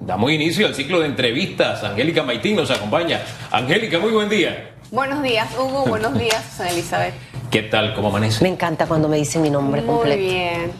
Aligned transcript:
Damos 0.00 0.30
inicio 0.30 0.66
al 0.66 0.74
ciclo 0.74 1.00
de 1.00 1.06
entrevistas. 1.06 1.82
Angélica 1.84 2.22
Maitín 2.22 2.56
nos 2.56 2.70
acompaña. 2.70 3.20
Angélica, 3.50 3.98
muy 3.98 4.12
buen 4.12 4.28
día. 4.28 4.70
Buenos 4.90 5.22
días, 5.22 5.48
Hugo. 5.58 5.86
Buenos 5.86 6.18
días, 6.18 6.44
Susana 6.50 6.70
Elizabeth. 6.70 7.14
¿Qué 7.50 7.62
tal? 7.62 7.94
¿Cómo 7.94 8.08
amanece? 8.08 8.42
Me 8.42 8.50
encanta 8.50 8.86
cuando 8.86 9.08
me 9.08 9.16
dicen 9.16 9.42
mi 9.42 9.50
nombre 9.50 9.82
Muy 9.82 9.94
completo. 9.94 10.20
bien. 10.20 10.72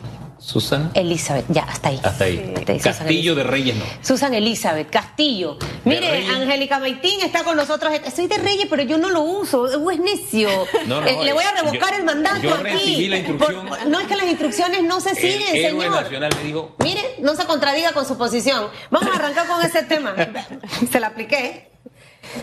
Susan. 0.45 0.91
Elizabeth, 0.95 1.45
ya, 1.49 1.63
hasta 1.63 1.91
ahí. 1.91 2.01
Hasta 2.03 2.25
ahí. 2.25 2.53
Hasta 2.57 2.73
ahí, 2.73 2.79
Susan 2.81 2.95
Castillo 2.99 3.35
de 3.37 3.45
Reyes 3.45 3.77
no. 3.77 3.85
Susan 4.03 4.35
Elizabeth 4.35 4.91
Castillo. 4.91 5.57
Mire. 5.85 6.27
Angélica 6.29 6.79
Maitín 6.81 7.21
está 7.23 7.45
con 7.45 7.57
nosotros. 7.57 7.93
Soy 8.15 8.27
de 8.27 8.39
Reyes, 8.39 8.67
pero 8.69 8.83
yo 8.83 8.99
no 8.99 9.09
lo 9.11 9.21
uso. 9.23 9.67
Es 9.91 9.99
necio. 10.01 10.49
No, 10.87 11.01
no, 11.01 11.07
Eh, 11.07 11.17
Le 11.25 11.33
voy 11.33 11.45
a 11.45 11.55
yo- 11.57 11.63
revocar 11.71 11.95
el 11.95 12.03
mandato 12.05 12.41
yo 12.43 12.55
aquí. 12.55 12.63
recibí 12.65 13.09
la 13.09 13.19
instrucción. 13.19 13.67
Por- 13.69 13.87
no 13.87 14.01
es 14.01 14.07
que 14.09 14.17
las 14.17 14.27
instrucciones 14.27 14.83
no 14.83 15.01
se 15.01 15.15
siguen, 15.15 15.43
El 15.55 15.65
héroe 15.65 15.83
señor. 15.85 16.03
nacional 16.03 16.33
me 16.37 16.45
dijo. 16.45 16.75
Mire, 16.83 17.17
no 17.21 17.35
se 17.37 17.45
contradiga 17.45 17.93
con 17.93 18.05
su 18.05 18.19
posición. 18.19 18.67
Vamos 18.91 19.11
a 19.15 19.17
arrancar 19.19 19.47
con 19.47 19.65
ese 19.65 19.85
tema. 19.85 20.15
Se 20.91 20.99
la 20.99 21.07
apliqué. 21.09 21.72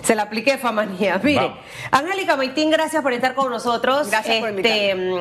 Se 0.04 0.16
la 0.16 0.24
apliqué, 0.24 0.58
Famanía. 0.58 1.20
Mire. 1.24 1.52
Angélica 1.92 2.36
Maitín, 2.36 2.70
gracias 2.70 3.02
por 3.02 3.14
estar 3.14 3.36
con 3.36 3.50
nosotros. 3.50 4.10
Gracias 4.10 4.40
por 4.40 4.50
Este, 4.50 4.96
mm, 4.96 5.20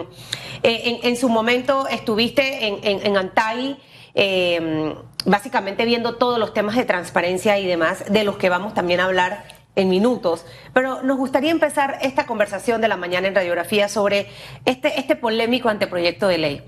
eh, 0.62 0.82
en, 0.84 1.08
en 1.08 1.16
su 1.16 1.28
momento 1.28 1.86
estuviste 1.88 2.66
en, 2.66 2.78
en, 2.82 3.06
en 3.06 3.16
Antay, 3.16 3.78
eh, 4.14 4.94
básicamente 5.24 5.84
viendo 5.84 6.16
todos 6.16 6.38
los 6.38 6.52
temas 6.52 6.76
de 6.76 6.84
transparencia 6.84 7.58
y 7.58 7.66
demás, 7.66 8.04
de 8.10 8.24
los 8.24 8.36
que 8.36 8.48
vamos 8.48 8.74
también 8.74 9.00
a 9.00 9.04
hablar 9.04 9.44
en 9.76 9.88
minutos. 9.88 10.44
Pero 10.74 11.02
nos 11.02 11.16
gustaría 11.16 11.50
empezar 11.50 11.98
esta 12.02 12.26
conversación 12.26 12.80
de 12.80 12.88
la 12.88 12.96
mañana 12.96 13.28
en 13.28 13.34
radiografía 13.34 13.88
sobre 13.88 14.26
este, 14.64 14.98
este 14.98 15.14
polémico 15.16 15.68
anteproyecto 15.68 16.26
de 16.26 16.38
ley. 16.38 16.64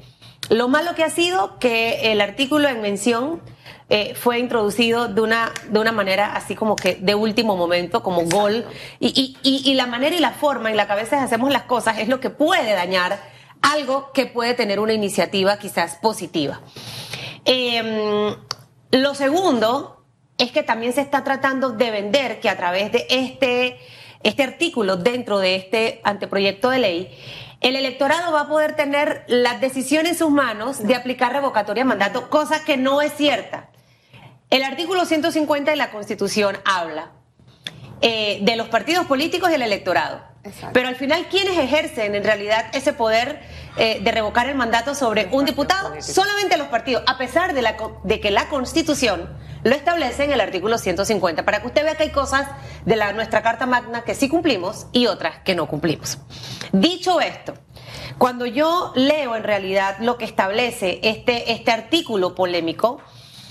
Lo 0.48 0.68
malo 0.68 0.94
que 0.94 1.04
ha 1.04 1.10
sido 1.10 1.58
que 1.58 2.12
el 2.12 2.20
artículo 2.20 2.68
en 2.68 2.80
mención 2.80 3.42
eh, 3.90 4.14
fue 4.14 4.38
introducido 4.38 5.08
de 5.08 5.20
una, 5.20 5.52
de 5.68 5.78
una 5.78 5.92
manera 5.92 6.32
así 6.34 6.54
como 6.54 6.76
que 6.76 6.94
de 7.00 7.14
último 7.14 7.56
momento, 7.56 8.02
como 8.02 8.22
gol. 8.22 8.64
Y, 9.00 9.08
y- 9.08 9.36
y- 9.42 9.70
y 9.70 9.74
la 9.74 9.86
manera 9.86 10.14
y 10.16 10.20
la 10.20 10.30
forma 10.30 10.70
en 10.70 10.76
la 10.76 10.86
que 10.86 10.92
a 10.92 10.96
veces 10.96 11.14
hacemos 11.20 11.50
las 11.50 11.64
cosas 11.64 11.98
es 11.98 12.08
lo 12.08 12.20
que 12.20 12.30
puede 12.30 12.72
dañar 12.72 13.18
algo 13.62 14.10
que 14.14 14.26
puede 14.26 14.54
tener 14.54 14.78
una 14.80 14.92
iniciativa 14.94 15.58
quizás 15.58 15.96
positiva. 15.96 16.60
Eh, 17.44 18.34
lo 18.92 19.14
segundo 19.14 20.04
es 20.38 20.52
que 20.52 20.62
también 20.62 20.92
se 20.92 21.00
está 21.00 21.24
tratando 21.24 21.70
de 21.70 21.90
vender 21.90 22.40
que 22.40 22.48
a 22.48 22.56
través 22.56 22.92
de 22.92 23.06
este, 23.10 23.78
este 24.22 24.42
artículo 24.42 24.96
dentro 24.96 25.38
de 25.38 25.56
este 25.56 26.00
anteproyecto 26.04 26.70
de 26.70 26.78
ley, 26.78 27.18
el 27.60 27.76
electorado 27.76 28.32
va 28.32 28.42
a 28.42 28.48
poder 28.48 28.74
tener 28.76 29.24
la 29.26 29.58
decisión 29.58 30.06
en 30.06 30.16
sus 30.16 30.30
manos 30.30 30.82
de 30.82 30.94
aplicar 30.94 31.32
revocatoria 31.32 31.82
de 31.82 31.88
mandato, 31.88 32.30
cosa 32.30 32.64
que 32.64 32.76
no 32.78 33.02
es 33.02 33.12
cierta. 33.16 33.69
El 34.50 34.64
artículo 34.64 35.04
150 35.04 35.70
de 35.70 35.76
la 35.76 35.92
Constitución 35.92 36.58
habla 36.64 37.12
eh, 38.02 38.40
de 38.42 38.56
los 38.56 38.68
partidos 38.68 39.06
políticos 39.06 39.48
y 39.50 39.54
el 39.54 39.62
electorado. 39.62 40.22
Exacto. 40.42 40.70
Pero 40.72 40.88
al 40.88 40.96
final, 40.96 41.26
¿quiénes 41.30 41.56
ejercen 41.56 42.16
en 42.16 42.24
realidad 42.24 42.66
ese 42.72 42.92
poder 42.92 43.40
eh, 43.76 44.00
de 44.02 44.10
revocar 44.10 44.48
el 44.48 44.56
mandato 44.56 44.96
sobre 44.96 45.28
un 45.30 45.44
diputado? 45.44 45.92
Solamente 46.02 46.56
los 46.56 46.66
partidos, 46.66 47.04
a 47.06 47.16
pesar 47.16 47.54
de, 47.54 47.62
la, 47.62 47.76
de 48.02 48.20
que 48.20 48.32
la 48.32 48.48
Constitución 48.48 49.30
lo 49.62 49.76
establece 49.76 50.24
en 50.24 50.32
el 50.32 50.40
artículo 50.40 50.78
150, 50.78 51.44
para 51.44 51.60
que 51.60 51.68
usted 51.68 51.84
vea 51.84 51.94
que 51.94 52.04
hay 52.04 52.10
cosas 52.10 52.48
de 52.84 52.96
la, 52.96 53.12
nuestra 53.12 53.42
Carta 53.42 53.66
Magna 53.66 54.02
que 54.02 54.16
sí 54.16 54.28
cumplimos 54.28 54.86
y 54.92 55.06
otras 55.06 55.40
que 55.44 55.54
no 55.54 55.68
cumplimos. 55.68 56.18
Dicho 56.72 57.20
esto, 57.20 57.54
cuando 58.18 58.46
yo 58.46 58.92
leo 58.96 59.36
en 59.36 59.44
realidad 59.44 59.98
lo 60.00 60.18
que 60.18 60.24
establece 60.24 60.98
este, 61.02 61.52
este 61.52 61.70
artículo 61.70 62.34
polémico, 62.34 63.00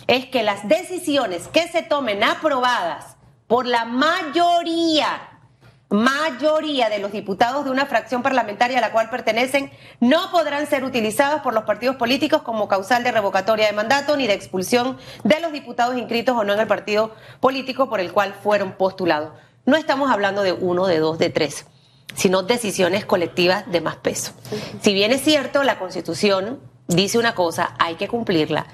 es 0.10 0.26
que 0.26 0.42
las 0.42 0.68
decisiones 0.68 1.48
que 1.50 1.68
se 1.68 1.84
tomen 1.84 2.24
aprobadas 2.24 3.16
por 3.46 3.68
la 3.68 3.86
mayoría, 3.86 5.40
mayoría 5.90 6.90
de 6.90 6.98
los 6.98 7.12
diputados 7.12 7.64
de 7.64 7.70
una 7.70 7.86
fracción 7.86 8.24
parlamentaria 8.24 8.80
a 8.80 8.82
la 8.82 8.92
cual 8.92 9.12
pertenecen, 9.12 9.72
no 10.00 10.32
podrán 10.32 10.66
ser 10.66 10.84
utilizadas 10.84 11.44
por 11.44 11.54
los 11.54 11.64
partidos 11.66 11.96
políticos 11.96 12.42
como 12.42 12.68
causal 12.68 13.04
de 13.04 13.12
revocatoria 13.12 13.68
de 13.68 13.74
mandato 13.74 14.18
ni 14.18 14.26
de 14.26 14.34
expulsión 14.34 14.98
de 15.24 15.40
los 15.42 15.52
diputados 15.52 15.96
inscritos 15.96 16.36
o 16.36 16.44
no 16.44 16.54
en 16.54 16.60
el 16.60 16.68
partido 16.68 17.14
político 17.40 17.88
por 17.88 18.00
el 18.00 18.12
cual 18.12 18.34
fueron 18.34 18.72
postulados. 18.72 19.34
No 19.68 19.78
estamos 19.78 20.10
hablando 20.10 20.42
de 20.42 20.54
uno, 20.54 20.88
de 20.88 20.98
dos, 20.98 21.20
de 21.20 21.30
tres, 21.30 21.68
sino 22.16 22.42
decisiones 22.42 23.06
colectivas 23.06 23.72
de 23.72 23.82
más 23.82 23.98
peso. 23.98 24.32
Si 24.82 24.92
bien 24.92 25.12
es 25.12 25.22
cierto, 25.22 25.62
la 25.62 25.78
Constitución 25.78 26.60
dice 26.88 27.20
una 27.20 27.36
cosa, 27.36 27.76
hay 27.78 27.94
que 27.94 28.08
cumplirla, 28.08 28.66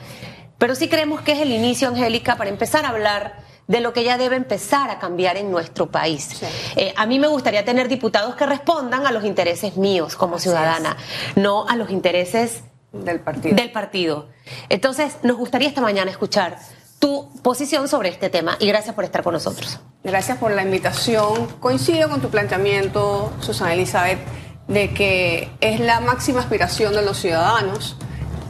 pero 0.58 0.76
sí 0.76 0.88
creemos 0.88 1.22
que 1.22 1.34
es 1.34 1.40
el 1.40 1.52
inicio, 1.52 1.88
Angélica, 1.90 2.36
para 2.38 2.50
empezar 2.50 2.86
a 2.86 2.90
hablar 2.90 3.44
de 3.68 3.80
lo 3.80 3.94
que 3.94 4.04
ya 4.04 4.18
debe 4.18 4.36
empezar 4.36 4.90
a 4.92 5.00
cambiar 5.00 5.38
en 5.38 5.50
nuestro 5.50 5.88
país. 5.90 6.24
Sí. 6.40 6.46
Eh, 6.76 6.94
a 6.96 7.06
mí 7.08 7.18
me 7.18 7.28
gustaría 7.28 7.66
tener 7.66 7.88
diputados 7.88 8.36
que 8.36 8.46
respondan 8.46 9.08
a 9.08 9.12
los 9.12 9.26
intereses 9.26 9.76
míos 9.76 10.16
como 10.16 10.36
Así 10.36 10.44
ciudadana, 10.44 10.98
no 11.36 11.68
a 11.68 11.76
los 11.76 11.90
intereses 11.90 12.62
Del 12.92 13.20
partido. 13.22 13.56
del 13.56 13.72
partido. 13.72 14.30
Entonces, 14.70 15.18
nos 15.24 15.38
gustaría 15.38 15.68
esta 15.68 15.82
mañana 15.82 16.12
escuchar 16.12 16.58
tu 17.00 17.28
posición 17.42 17.88
sobre 17.88 18.10
este 18.10 18.30
tema 18.30 18.56
y 18.60 18.68
gracias 18.68 18.94
por 18.96 19.04
estar 19.04 19.24
con 19.24 19.34
nosotros. 19.34 19.80
Gracias 20.04 20.38
por 20.38 20.52
la 20.52 20.62
invitación. 20.62 21.48
Coincido 21.60 22.08
con 22.10 22.22
tu 22.22 22.30
planteamiento, 22.30 23.34
Susana 23.42 23.74
Elizabeth, 23.74 24.20
de 24.68 24.94
que 24.94 25.50
es 25.60 25.80
la 25.80 26.00
máxima 26.02 26.40
aspiración 26.40 26.94
de 26.94 27.02
los 27.02 27.18
ciudadanos 27.18 27.98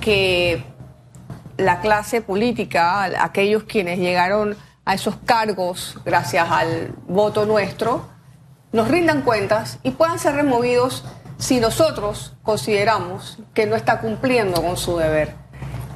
que 0.02 0.64
la 1.58 1.80
clase 1.82 2.22
política, 2.22 3.04
aquellos 3.24 3.64
quienes 3.64 4.00
llegaron 4.00 4.56
a 4.86 4.94
esos 4.94 5.16
cargos 5.26 5.98
gracias 6.06 6.50
al 6.50 6.94
voto 7.08 7.46
nuestro, 7.46 8.08
nos 8.72 8.88
rindan 8.88 9.22
cuentas 9.22 9.80
y 9.84 9.92
puedan 9.92 10.20
ser 10.20 10.36
removidos 10.36 11.04
si 11.38 11.60
nosotros 11.60 12.34
consideramos 12.44 13.40
que 13.54 13.66
no 13.66 13.76
está 13.76 14.00
cumpliendo 14.00 14.62
con 14.62 14.78
su 14.78 14.98
deber. 14.98 15.34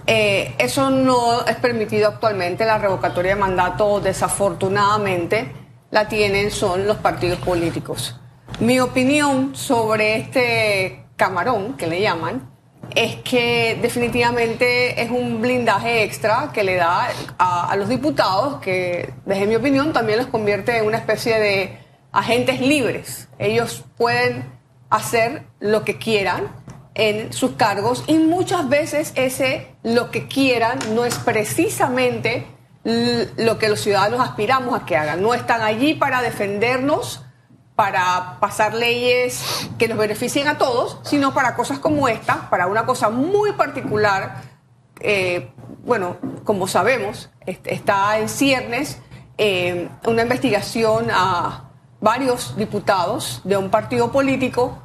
Eh, 0.07 0.55
eso 0.57 0.89
no 0.89 1.45
es 1.45 1.55
permitido 1.57 2.07
actualmente. 2.07 2.65
La 2.65 2.77
revocatoria 2.77 3.35
de 3.35 3.39
mandato, 3.39 3.99
desafortunadamente, 3.99 5.53
la 5.91 6.07
tienen 6.07 6.51
son 6.51 6.87
los 6.87 6.97
partidos 6.97 7.39
políticos. 7.39 8.19
Mi 8.59 8.79
opinión 8.79 9.55
sobre 9.55 10.17
este 10.17 11.05
camarón, 11.15 11.75
que 11.77 11.85
le 11.85 12.01
llaman, 12.01 12.49
es 12.95 13.17
que 13.17 13.78
definitivamente 13.81 15.01
es 15.01 15.12
un 15.12 15.41
blindaje 15.41 16.03
extra 16.03 16.51
que 16.53 16.63
le 16.63 16.75
da 16.75 17.09
a, 17.38 17.75
los 17.75 17.90
diputados, 17.90 18.59
que 18.62 19.13
desde 19.25 19.45
mi 19.45 19.56
opinión 19.56 19.94
también 19.94 20.17
los 20.17 20.28
convierte 20.28 20.78
en 20.78 20.85
una 20.85 20.97
especie 20.97 21.39
de 21.39 21.79
agentes 22.12 22.62
libres. 22.62 23.28
Ellos 23.38 23.85
pueden 23.97 24.45
hacer 24.89 25.44
lo 25.59 25.84
que 25.84 25.97
quieran 25.97 26.51
en 26.95 27.31
sus 27.31 27.51
cargos 27.51 28.03
y 28.07 28.18
muchas 28.18 28.68
veces 28.68 29.13
ese 29.16 29.68
lo 29.84 30.12
que 30.12 30.28
quieran 30.28 30.79
no 30.95 31.06
es 31.06 31.16
precisamente 31.19 32.45
lo 32.84 33.59
que 33.59 33.69
los 33.69 33.81
ciudadanos 33.81 34.19
aspiramos 34.19 34.79
a 34.79 34.85
que 34.85 34.97
hagan. 34.97 35.22
No 35.22 35.34
están 35.34 35.62
allí 35.62 35.94
para 35.94 36.22
defendernos, 36.22 37.23
para 37.79 38.35
pasar 38.41 38.73
leyes 38.73 39.41
que 39.78 39.88
nos 39.88 39.97
beneficien 39.97 40.50
a 40.50 40.57
todos, 40.57 41.00
sino 41.03 41.34
para 41.34 41.56
cosas 41.56 41.79
como 41.79 42.09
esta, 42.09 42.50
para 42.50 42.67
una 42.67 42.85
cosa 42.85 43.09
muy 43.09 43.53
particular. 43.53 44.41
Eh, 45.00 45.50
bueno, 45.85 46.18
como 46.44 46.68
sabemos, 46.68 47.29
est- 47.45 47.66
está 47.68 48.18
en 48.19 48.28
ciernes 48.28 49.00
eh, 49.38 49.88
una 50.06 50.23
investigación 50.23 51.07
a 51.09 51.69
varios 52.01 52.57
diputados 52.57 53.39
de 53.45 53.56
un 53.56 53.69
partido 53.69 54.12
político 54.12 54.78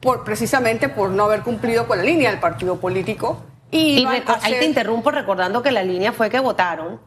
por, 0.00 0.24
precisamente 0.24 0.88
por 0.88 1.10
no 1.10 1.26
haber 1.26 1.42
cumplido 1.42 1.86
con 1.86 1.98
la 1.98 2.04
línea 2.04 2.30
del 2.32 2.40
partido 2.40 2.80
político. 2.80 3.44
Y, 3.70 4.04
ahí 4.42 4.54
te 4.58 4.64
interrumpo 4.64 5.12
recordando 5.12 5.62
que 5.62 5.70
la 5.70 5.84
línea 5.84 6.10
fue 6.12 6.28
que 6.30 6.40
votaron 6.40 6.98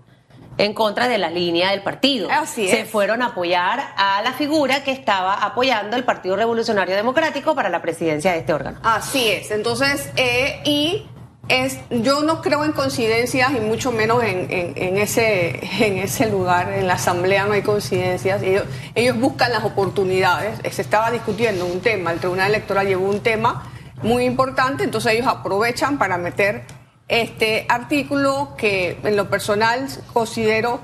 en 0.57 0.73
contra 0.73 1.07
de 1.07 1.17
la 1.17 1.29
línea 1.29 1.71
del 1.71 1.81
partido. 1.81 2.29
Así 2.31 2.67
Se 2.67 2.81
es. 2.81 2.89
fueron 2.89 3.21
a 3.21 3.27
apoyar 3.27 3.81
a 3.97 4.21
la 4.21 4.33
figura 4.33 4.83
que 4.83 4.91
estaba 4.91 5.33
apoyando 5.33 5.95
el 5.97 6.03
Partido 6.03 6.35
Revolucionario 6.35 6.95
Democrático 6.95 7.55
para 7.55 7.69
la 7.69 7.81
presidencia 7.81 8.31
de 8.33 8.39
este 8.39 8.53
órgano. 8.53 8.79
Así 8.83 9.29
es. 9.29 9.49
Entonces, 9.51 10.09
eh, 10.15 10.61
y 10.63 11.07
es, 11.49 11.79
yo 11.89 12.21
no 12.23 12.41
creo 12.41 12.63
en 12.63 12.71
coincidencias 12.71 13.51
y 13.51 13.59
mucho 13.59 13.91
menos 13.91 14.23
en, 14.23 14.47
en- 14.51 14.73
en 14.75 14.97
ese, 14.97 15.59
en 15.85 15.97
ese 15.97 16.29
lugar. 16.29 16.71
En 16.71 16.87
la 16.87 16.93
asamblea 16.93 17.45
no 17.45 17.53
hay 17.53 17.63
coincidencias. 17.63 18.41
Ellos, 18.43 18.63
ellos 18.95 19.19
buscan 19.19 19.51
las 19.51 19.63
oportunidades. 19.63 20.59
Se 20.73 20.81
estaba 20.81 21.09
discutiendo 21.11 21.65
un 21.65 21.81
tema, 21.81 22.11
el 22.11 22.19
Tribunal 22.19 22.49
Electoral 22.49 22.87
llevó 22.87 23.09
un 23.09 23.21
tema 23.21 23.69
muy 24.03 24.25
importante, 24.25 24.83
entonces 24.83 25.13
ellos 25.13 25.27
aprovechan 25.27 25.97
para 25.97 26.17
meter 26.17 26.63
este 27.07 27.65
artículo 27.69 28.55
que 28.57 28.97
en 29.03 29.15
lo 29.15 29.29
personal 29.29 29.87
considero 30.13 30.79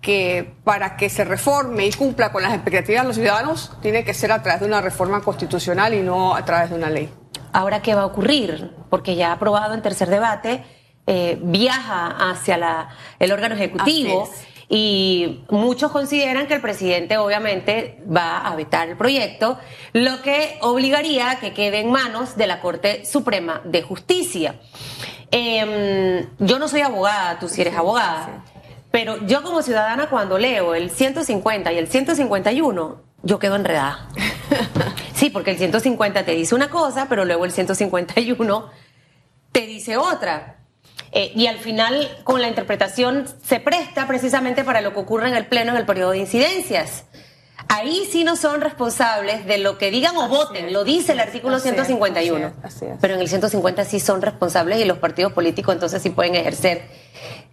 que 0.00 0.54
para 0.64 0.96
que 0.96 1.08
se 1.08 1.24
reforme 1.24 1.86
y 1.86 1.92
cumpla 1.92 2.32
con 2.32 2.42
las 2.42 2.52
expectativas 2.52 3.02
de 3.02 3.08
los 3.08 3.16
ciudadanos 3.16 3.72
tiene 3.80 4.04
que 4.04 4.12
ser 4.14 4.32
a 4.32 4.42
través 4.42 4.60
de 4.60 4.66
una 4.66 4.80
reforma 4.80 5.20
constitucional 5.22 5.94
y 5.94 6.00
no 6.00 6.34
a 6.34 6.44
través 6.44 6.70
de 6.70 6.76
una 6.76 6.90
ley. 6.90 7.08
Ahora, 7.52 7.82
¿qué 7.82 7.94
va 7.94 8.02
a 8.02 8.06
ocurrir? 8.06 8.72
Porque 8.90 9.14
ya 9.14 9.32
aprobado 9.32 9.74
en 9.74 9.82
tercer 9.82 10.08
debate 10.08 10.64
eh, 11.06 11.38
viaja 11.42 12.30
hacia 12.30 12.56
la, 12.56 12.88
el 13.18 13.32
órgano 13.32 13.54
ejecutivo. 13.54 14.28
Y 14.74 15.44
muchos 15.50 15.92
consideran 15.92 16.46
que 16.46 16.54
el 16.54 16.62
presidente 16.62 17.18
obviamente 17.18 18.02
va 18.10 18.38
a 18.38 18.56
vetar 18.56 18.88
el 18.88 18.96
proyecto, 18.96 19.58
lo 19.92 20.22
que 20.22 20.56
obligaría 20.62 21.32
a 21.32 21.40
que 21.40 21.52
quede 21.52 21.80
en 21.80 21.90
manos 21.90 22.38
de 22.38 22.46
la 22.46 22.60
Corte 22.60 23.04
Suprema 23.04 23.60
de 23.64 23.82
Justicia. 23.82 24.54
Em, 25.34 26.26
yo 26.38 26.58
no 26.58 26.68
soy 26.68 26.82
abogada, 26.82 27.38
tú 27.38 27.48
sí 27.48 27.62
eres 27.62 27.74
abogada, 27.74 28.44
pero 28.90 29.26
yo 29.26 29.42
como 29.42 29.62
ciudadana 29.62 30.10
cuando 30.10 30.36
leo 30.36 30.74
el 30.74 30.90
150 30.90 31.72
y 31.72 31.78
el 31.78 31.88
151, 31.88 33.00
yo 33.22 33.38
quedo 33.38 33.56
enredada. 33.56 34.08
Sí, 35.14 35.30
porque 35.30 35.52
el 35.52 35.58
150 35.58 36.24
te 36.24 36.32
dice 36.32 36.52
una 36.52 36.68
cosa, 36.68 37.06
pero 37.08 37.24
luego 37.24 37.44
el 37.44 37.52
151 37.52 38.70
te 39.52 39.66
dice 39.68 39.96
otra. 39.96 40.56
Eh, 41.12 41.30
y 41.36 41.46
al 41.46 41.58
final, 41.58 42.10
con 42.24 42.42
la 42.42 42.48
interpretación, 42.48 43.28
se 43.44 43.60
presta 43.60 44.08
precisamente 44.08 44.64
para 44.64 44.80
lo 44.80 44.92
que 44.92 44.98
ocurre 44.98 45.28
en 45.28 45.36
el 45.36 45.46
Pleno 45.46 45.70
en 45.70 45.78
el 45.78 45.86
periodo 45.86 46.10
de 46.10 46.18
incidencias. 46.18 47.04
Ahí 47.74 48.06
sí 48.12 48.22
no 48.22 48.36
son 48.36 48.60
responsables 48.60 49.46
de 49.46 49.56
lo 49.56 49.78
que 49.78 49.90
digan 49.90 50.14
o 50.18 50.28
voten, 50.28 50.66
es, 50.66 50.72
lo 50.72 50.84
dice 50.84 51.12
el 51.12 51.20
artículo 51.20 51.56
así 51.56 51.70
es, 51.70 51.74
151. 51.74 52.46
así 52.46 52.58
es, 52.58 52.64
así 52.64 52.84
es. 52.84 52.98
Pero 53.00 53.14
en 53.14 53.20
el 53.20 53.28
150 53.28 53.86
sí 53.86 53.98
son 53.98 54.20
responsables 54.20 54.78
y 54.78 54.84
los 54.84 54.98
partidos 54.98 55.32
políticos 55.32 55.74
entonces 55.74 56.02
sí 56.02 56.10
pueden 56.10 56.34
ejercer 56.34 56.82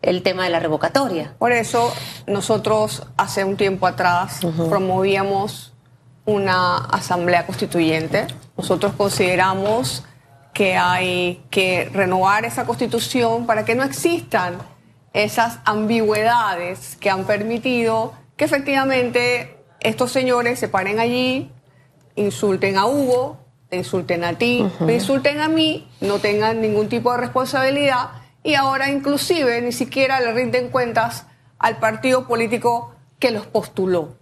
el 0.02 0.22
tema 0.22 0.44
de 0.44 0.50
la 0.50 0.60
revocatoria. 0.60 1.36
Por 1.40 1.54
eso 1.54 1.94
nosotros 2.28 3.04
hace 3.16 3.46
un 3.46 3.56
tiempo 3.56 3.88
atrás 3.88 4.42
promovíamos 4.68 5.72
una 6.26 6.76
asamblea 6.78 7.46
constituyente. 7.46 8.28
Nosotros 8.58 8.92
consideramos 8.98 10.04
que 10.54 10.76
hay 10.76 11.42
que 11.50 11.90
renovar 11.94 12.44
esa 12.44 12.66
constitución 12.66 13.46
para 13.46 13.64
que 13.64 13.74
no 13.74 13.84
existan 13.84 14.58
esas 15.14 15.60
ambigüedades 15.64 16.98
que 16.98 17.10
han 17.10 17.24
permitido 17.24 18.12
que 18.36 18.44
efectivamente 18.44 19.59
estos 19.82 20.12
señores 20.12 20.60
se 20.60 20.68
paren 20.68 21.00
allí, 21.00 21.52
insulten 22.16 22.78
a 22.78 22.86
Hugo, 22.86 23.38
te 23.70 23.78
insulten 23.78 24.24
a 24.24 24.38
ti, 24.38 24.66
me 24.80 24.96
insulten 24.96 25.40
a 25.42 25.48
mí, 25.48 25.88
no 26.02 26.20
tengan 26.20 26.60
ningún 26.62 26.90
tipo 26.90 27.12
de 27.12 27.18
responsabilidad 27.20 28.10
y 28.44 28.56
ahora 28.56 28.90
inclusive 28.90 29.62
ni 29.62 29.72
siquiera 29.72 30.20
le 30.20 30.32
rinden 30.34 30.70
cuentas 30.70 31.26
al 31.60 31.78
partido 31.78 32.28
político 32.28 32.96
que 33.20 33.32
los 33.32 33.46
postuló. 33.46 34.16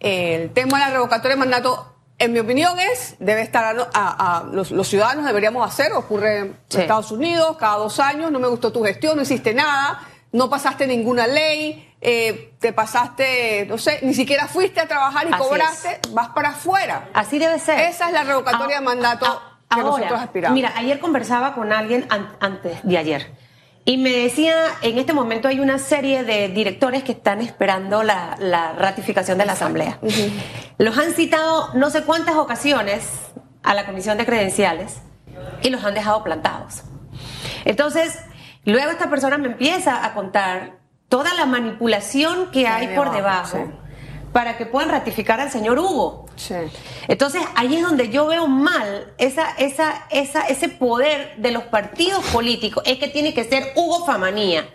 El 0.00 0.50
tema 0.52 0.78
de 0.78 0.84
la 0.86 0.90
revocatoria 0.92 1.36
de 1.36 1.40
mandato, 1.40 1.94
en 2.18 2.32
mi 2.32 2.38
opinión, 2.40 2.78
es, 2.80 3.14
debe 3.20 3.42
estar 3.42 3.64
a, 3.76 3.88
a- 3.92 4.38
a- 4.38 4.44
los, 4.44 4.70
los 4.72 4.88
ciudadanos 4.88 5.24
deberíamos 5.26 5.66
hacer, 5.66 5.92
ocurre 5.92 6.38
en 6.38 6.56
Sí. 6.68 6.80
Estados 6.80 7.12
Unidos, 7.12 7.56
cada 7.58 7.76
dos 7.76 8.00
años, 8.00 8.30
no 8.32 8.38
me 8.40 8.48
gustó 8.48 8.72
tu 8.72 8.82
gestión, 8.82 9.16
no 9.16 9.22
hiciste 9.22 9.54
nada, 9.54 10.00
no 10.32 10.50
pasaste 10.50 10.86
ninguna 10.86 11.26
ley, 11.26 11.87
eh, 12.00 12.54
te 12.60 12.72
pasaste, 12.72 13.66
no 13.68 13.78
sé, 13.78 14.00
ni 14.02 14.14
siquiera 14.14 14.46
fuiste 14.46 14.80
a 14.80 14.86
trabajar 14.86 15.26
y 15.28 15.32
Así 15.32 15.42
cobraste, 15.42 16.00
vas 16.10 16.28
para 16.28 16.50
afuera. 16.50 17.08
Así 17.14 17.38
debe 17.38 17.58
ser. 17.58 17.80
Esa 17.80 18.06
es 18.06 18.12
la 18.12 18.24
revocatoria 18.24 18.76
Ah, 18.76 18.80
de 18.80 18.84
mandato 18.86 19.26
ah, 19.26 19.58
que 19.74 19.80
ahora, 19.80 19.90
nosotros 19.96 20.20
aspiramos. 20.20 20.54
Mira, 20.54 20.72
ayer 20.76 20.98
conversaba 21.00 21.54
con 21.54 21.72
alguien 21.72 22.06
an- 22.10 22.36
antes 22.40 22.78
de 22.82 22.98
ayer 22.98 23.32
y 23.84 23.96
me 23.96 24.10
decía, 24.10 24.54
en 24.82 24.98
este 24.98 25.12
momento 25.14 25.48
hay 25.48 25.60
una 25.60 25.78
serie 25.78 26.22
de 26.22 26.48
directores 26.48 27.02
que 27.02 27.12
están 27.12 27.40
esperando 27.40 28.02
la, 28.02 28.36
la 28.38 28.72
ratificación 28.74 29.38
de 29.38 29.46
la 29.46 29.52
Asamblea. 29.54 29.98
Los 30.76 30.98
han 30.98 31.12
citado 31.14 31.70
no 31.74 31.88
sé 31.90 32.02
cuántas 32.04 32.36
ocasiones 32.36 33.08
a 33.62 33.72
la 33.74 33.86
Comisión 33.86 34.18
de 34.18 34.26
Credenciales 34.26 34.98
y 35.62 35.70
los 35.70 35.82
han 35.84 35.94
dejado 35.94 36.22
plantados. 36.22 36.82
Entonces, 37.64 38.18
luego 38.64 38.90
esta 38.90 39.08
persona 39.08 39.38
me 39.38 39.48
empieza 39.48 40.04
a 40.04 40.12
contar 40.14 40.77
toda 41.08 41.34
la 41.34 41.46
manipulación 41.46 42.50
que 42.50 42.66
hay 42.66 42.94
por 42.94 43.10
debajo, 43.12 43.72
para 44.32 44.56
que 44.58 44.66
puedan 44.66 44.90
ratificar 44.90 45.40
al 45.40 45.50
señor 45.50 45.78
Hugo. 45.78 46.26
Sí. 46.36 46.54
Entonces, 47.08 47.42
ahí 47.54 47.76
es 47.76 47.82
donde 47.82 48.10
yo 48.10 48.26
veo 48.26 48.46
mal 48.46 49.14
esa, 49.18 49.50
esa, 49.56 50.06
esa, 50.10 50.42
ese 50.42 50.68
poder 50.68 51.36
de 51.38 51.50
los 51.50 51.64
partidos 51.64 52.24
políticos. 52.26 52.82
Es 52.86 52.98
que 52.98 53.08
tiene 53.08 53.32
que 53.32 53.44
ser 53.44 53.72
Hugo 53.74 54.04
Famanía 54.04 54.68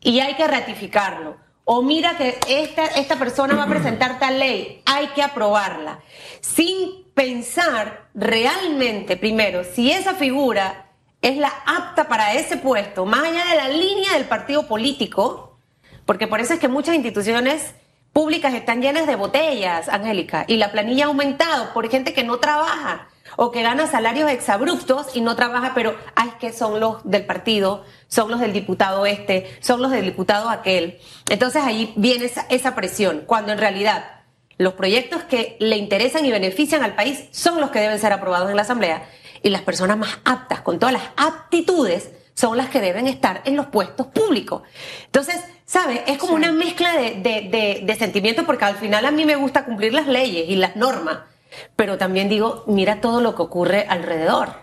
y 0.00 0.20
hay 0.20 0.34
que 0.34 0.46
ratificarlo. 0.46 1.36
O 1.64 1.82
mira 1.82 2.16
que 2.16 2.38
esta, 2.48 2.86
esta 2.86 3.16
persona 3.16 3.54
va 3.54 3.64
a 3.64 3.68
presentar 3.68 4.18
tal 4.18 4.38
ley, 4.38 4.82
hay 4.86 5.08
que 5.08 5.22
aprobarla. 5.22 6.00
Sin 6.40 7.04
pensar 7.14 8.08
realmente, 8.14 9.16
primero, 9.16 9.62
si 9.64 9.92
esa 9.92 10.14
figura 10.14 10.89
es 11.22 11.36
la 11.36 11.52
apta 11.66 12.08
para 12.08 12.34
ese 12.34 12.56
puesto, 12.56 13.04
más 13.04 13.24
allá 13.24 13.44
de 13.50 13.56
la 13.56 13.68
línea 13.68 14.14
del 14.14 14.24
partido 14.24 14.66
político, 14.66 15.58
porque 16.06 16.26
por 16.26 16.40
eso 16.40 16.54
es 16.54 16.60
que 16.60 16.68
muchas 16.68 16.94
instituciones 16.94 17.74
públicas 18.12 18.54
están 18.54 18.82
llenas 18.82 19.06
de 19.06 19.16
botellas, 19.16 19.88
Angélica, 19.88 20.44
y 20.48 20.56
la 20.56 20.72
planilla 20.72 21.04
ha 21.04 21.08
aumentado 21.08 21.72
por 21.72 21.88
gente 21.90 22.12
que 22.12 22.24
no 22.24 22.38
trabaja 22.38 23.08
o 23.36 23.52
que 23.52 23.62
gana 23.62 23.86
salarios 23.86 24.30
exabruptos 24.30 25.14
y 25.14 25.20
no 25.20 25.36
trabaja, 25.36 25.72
pero 25.74 25.94
ay, 26.16 26.32
que 26.40 26.52
son 26.52 26.80
los 26.80 27.08
del 27.08 27.26
partido, 27.26 27.84
son 28.08 28.30
los 28.30 28.40
del 28.40 28.52
diputado 28.52 29.06
este, 29.06 29.46
son 29.60 29.82
los 29.82 29.92
del 29.92 30.06
diputado 30.06 30.48
aquel. 30.50 30.98
Entonces 31.28 31.62
ahí 31.62 31.92
viene 31.96 32.24
esa, 32.24 32.46
esa 32.48 32.74
presión, 32.74 33.22
cuando 33.26 33.52
en 33.52 33.58
realidad 33.58 34.22
los 34.58 34.74
proyectos 34.74 35.22
que 35.22 35.56
le 35.60 35.76
interesan 35.76 36.26
y 36.26 36.32
benefician 36.32 36.82
al 36.82 36.94
país 36.94 37.28
son 37.30 37.60
los 37.60 37.70
que 37.70 37.78
deben 37.78 37.98
ser 37.98 38.12
aprobados 38.12 38.50
en 38.50 38.56
la 38.56 38.62
Asamblea 38.62 39.06
y 39.42 39.50
las 39.50 39.62
personas 39.62 39.96
más 39.96 40.18
aptas, 40.24 40.60
con 40.60 40.78
todas 40.78 40.92
las 40.92 41.02
aptitudes, 41.16 42.10
son 42.34 42.56
las 42.56 42.70
que 42.70 42.80
deben 42.80 43.06
estar 43.06 43.42
en 43.44 43.56
los 43.56 43.66
puestos 43.66 44.06
públicos. 44.06 44.62
Entonces, 45.06 45.36
¿sabes? 45.66 46.00
Es 46.06 46.16
como 46.18 46.34
una 46.34 46.52
mezcla 46.52 46.92
de, 46.94 47.16
de- 47.16 47.48
de- 47.50 47.82
de 47.84 47.94
sentimientos 47.96 48.44
porque 48.46 48.64
al 48.64 48.76
final 48.76 49.04
a 49.04 49.10
mí 49.10 49.24
me 49.26 49.36
gusta 49.36 49.64
cumplir 49.64 49.92
las 49.92 50.06
leyes 50.06 50.48
y 50.48 50.56
las 50.56 50.74
normas, 50.76 51.18
pero 51.76 51.98
también 51.98 52.28
digo, 52.28 52.64
mira 52.66 53.00
todo 53.00 53.20
lo 53.20 53.34
que 53.34 53.42
ocurre 53.42 53.86
alrededor. 53.88 54.54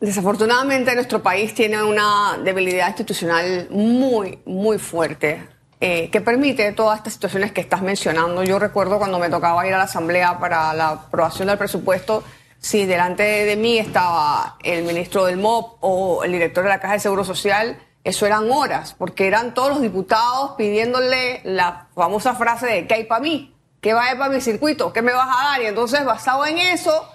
Desafortunadamente 0.00 0.94
nuestro 0.94 1.22
país 1.22 1.54
tiene 1.54 1.80
una 1.82 2.36
debilidad 2.42 2.88
institucional 2.88 3.68
muy, 3.70 4.40
muy 4.46 4.78
fuerte 4.78 5.46
eh, 5.80 6.10
que 6.10 6.20
permite 6.20 6.72
todas 6.72 6.98
estas 6.98 7.12
situaciones 7.12 7.52
que 7.52 7.60
estás 7.60 7.82
mencionando. 7.82 8.42
Yo 8.42 8.58
recuerdo 8.58 8.98
cuando 8.98 9.18
me 9.20 9.28
tocaba 9.28 9.66
ir 9.66 9.74
a 9.74 9.78
la 9.78 9.84
Asamblea 9.84 10.38
para 10.40 10.72
la 10.74 10.88
aprobación 10.90 11.48
del 11.48 11.58
presupuesto, 11.58 12.24
si 12.62 12.86
delante 12.86 13.24
de 13.24 13.56
mí 13.56 13.78
estaba 13.78 14.56
el 14.62 14.84
ministro 14.84 15.24
del 15.24 15.36
MOP 15.36 15.78
o 15.80 16.22
el 16.22 16.30
director 16.30 16.62
de 16.62 16.70
la 16.70 16.80
Caja 16.80 16.94
de 16.94 17.00
Seguro 17.00 17.24
Social, 17.24 17.82
eso 18.04 18.24
eran 18.24 18.50
horas, 18.50 18.94
porque 18.96 19.26
eran 19.26 19.52
todos 19.52 19.70
los 19.70 19.82
diputados 19.82 20.52
pidiéndole 20.56 21.40
la 21.44 21.88
famosa 21.94 22.34
frase 22.34 22.66
de 22.66 22.86
¿qué 22.86 22.94
hay 22.94 23.04
para 23.04 23.20
mí? 23.20 23.54
¿Qué 23.80 23.92
va 23.92 24.02
a 24.02 24.06
haber 24.06 24.18
para 24.18 24.32
mi 24.32 24.40
circuito? 24.40 24.92
¿Qué 24.92 25.02
me 25.02 25.12
vas 25.12 25.28
a 25.28 25.50
dar? 25.50 25.62
Y 25.62 25.66
entonces, 25.66 26.04
basado 26.04 26.46
en 26.46 26.58
eso, 26.58 27.08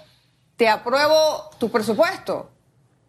te 0.56 0.68
apruebo 0.68 1.50
tu 1.58 1.70
presupuesto. 1.70 2.50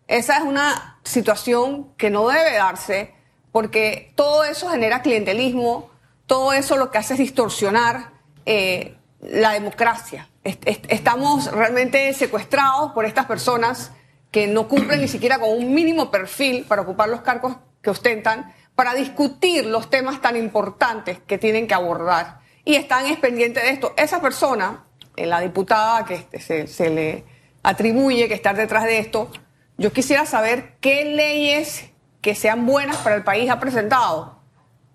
Esa 0.08 0.38
es 0.38 0.44
una 0.44 0.98
situación 1.04 1.94
que 1.96 2.10
no 2.10 2.30
debe 2.30 2.54
darse 2.54 3.14
porque 3.52 4.14
todo 4.16 4.46
eso 4.46 4.70
genera 4.70 5.02
clientelismo, 5.02 5.90
todo 6.26 6.54
eso 6.54 6.78
lo 6.78 6.90
que 6.90 7.00
hace 7.00 7.16
es 7.16 7.20
distorsionar 7.20 8.12
eh, 8.46 8.98
la 9.20 9.52
democracia. 9.52 10.30
Est- 10.50 10.68
est- 10.68 10.86
estamos 10.90 11.52
realmente 11.52 12.12
secuestrados 12.14 12.92
por 12.94 13.06
estas 13.06 13.26
personas 13.28 13.92
que 14.32 14.48
no 14.48 14.68
cumplen 14.68 15.00
ni 15.02 15.08
siquiera 15.08 15.38
con 15.40 15.50
un 15.52 15.74
mínimo 15.74 16.10
perfil 16.10 16.66
para 16.68 16.82
ocupar 16.82 17.08
los 17.10 17.22
cargos 17.22 17.58
que 17.82 17.90
ostentan, 17.92 18.54
para 18.76 18.94
discutir 18.96 19.66
los 19.66 19.90
temas 19.90 20.22
tan 20.22 20.36
importantes 20.36 21.20
que 21.28 21.38
tienen 21.38 21.68
que 21.68 21.74
abordar. 21.76 22.40
Y 22.66 22.76
están 22.76 23.06
es 23.06 23.18
pendientes 23.20 23.64
de 23.64 23.70
esto. 23.72 23.94
Esa 23.96 24.22
persona, 24.22 24.86
eh, 25.16 25.26
la 25.26 25.40
diputada 25.40 26.06
que 26.06 26.16
este, 26.16 26.40
se, 26.40 26.68
se 26.68 26.90
le 26.90 27.26
atribuye 27.64 28.28
que 28.28 28.34
estar 28.34 28.56
detrás 28.56 28.86
de 28.86 29.00
esto, 29.00 29.32
yo 29.78 29.92
quisiera 29.94 30.26
saber 30.26 30.78
qué 30.82 31.06
leyes 31.06 31.90
que 32.22 32.34
sean 32.36 32.66
buenas 32.66 32.98
para 32.98 33.16
el 33.16 33.24
país 33.24 33.50
ha 33.50 33.60
presentado. 33.60 34.39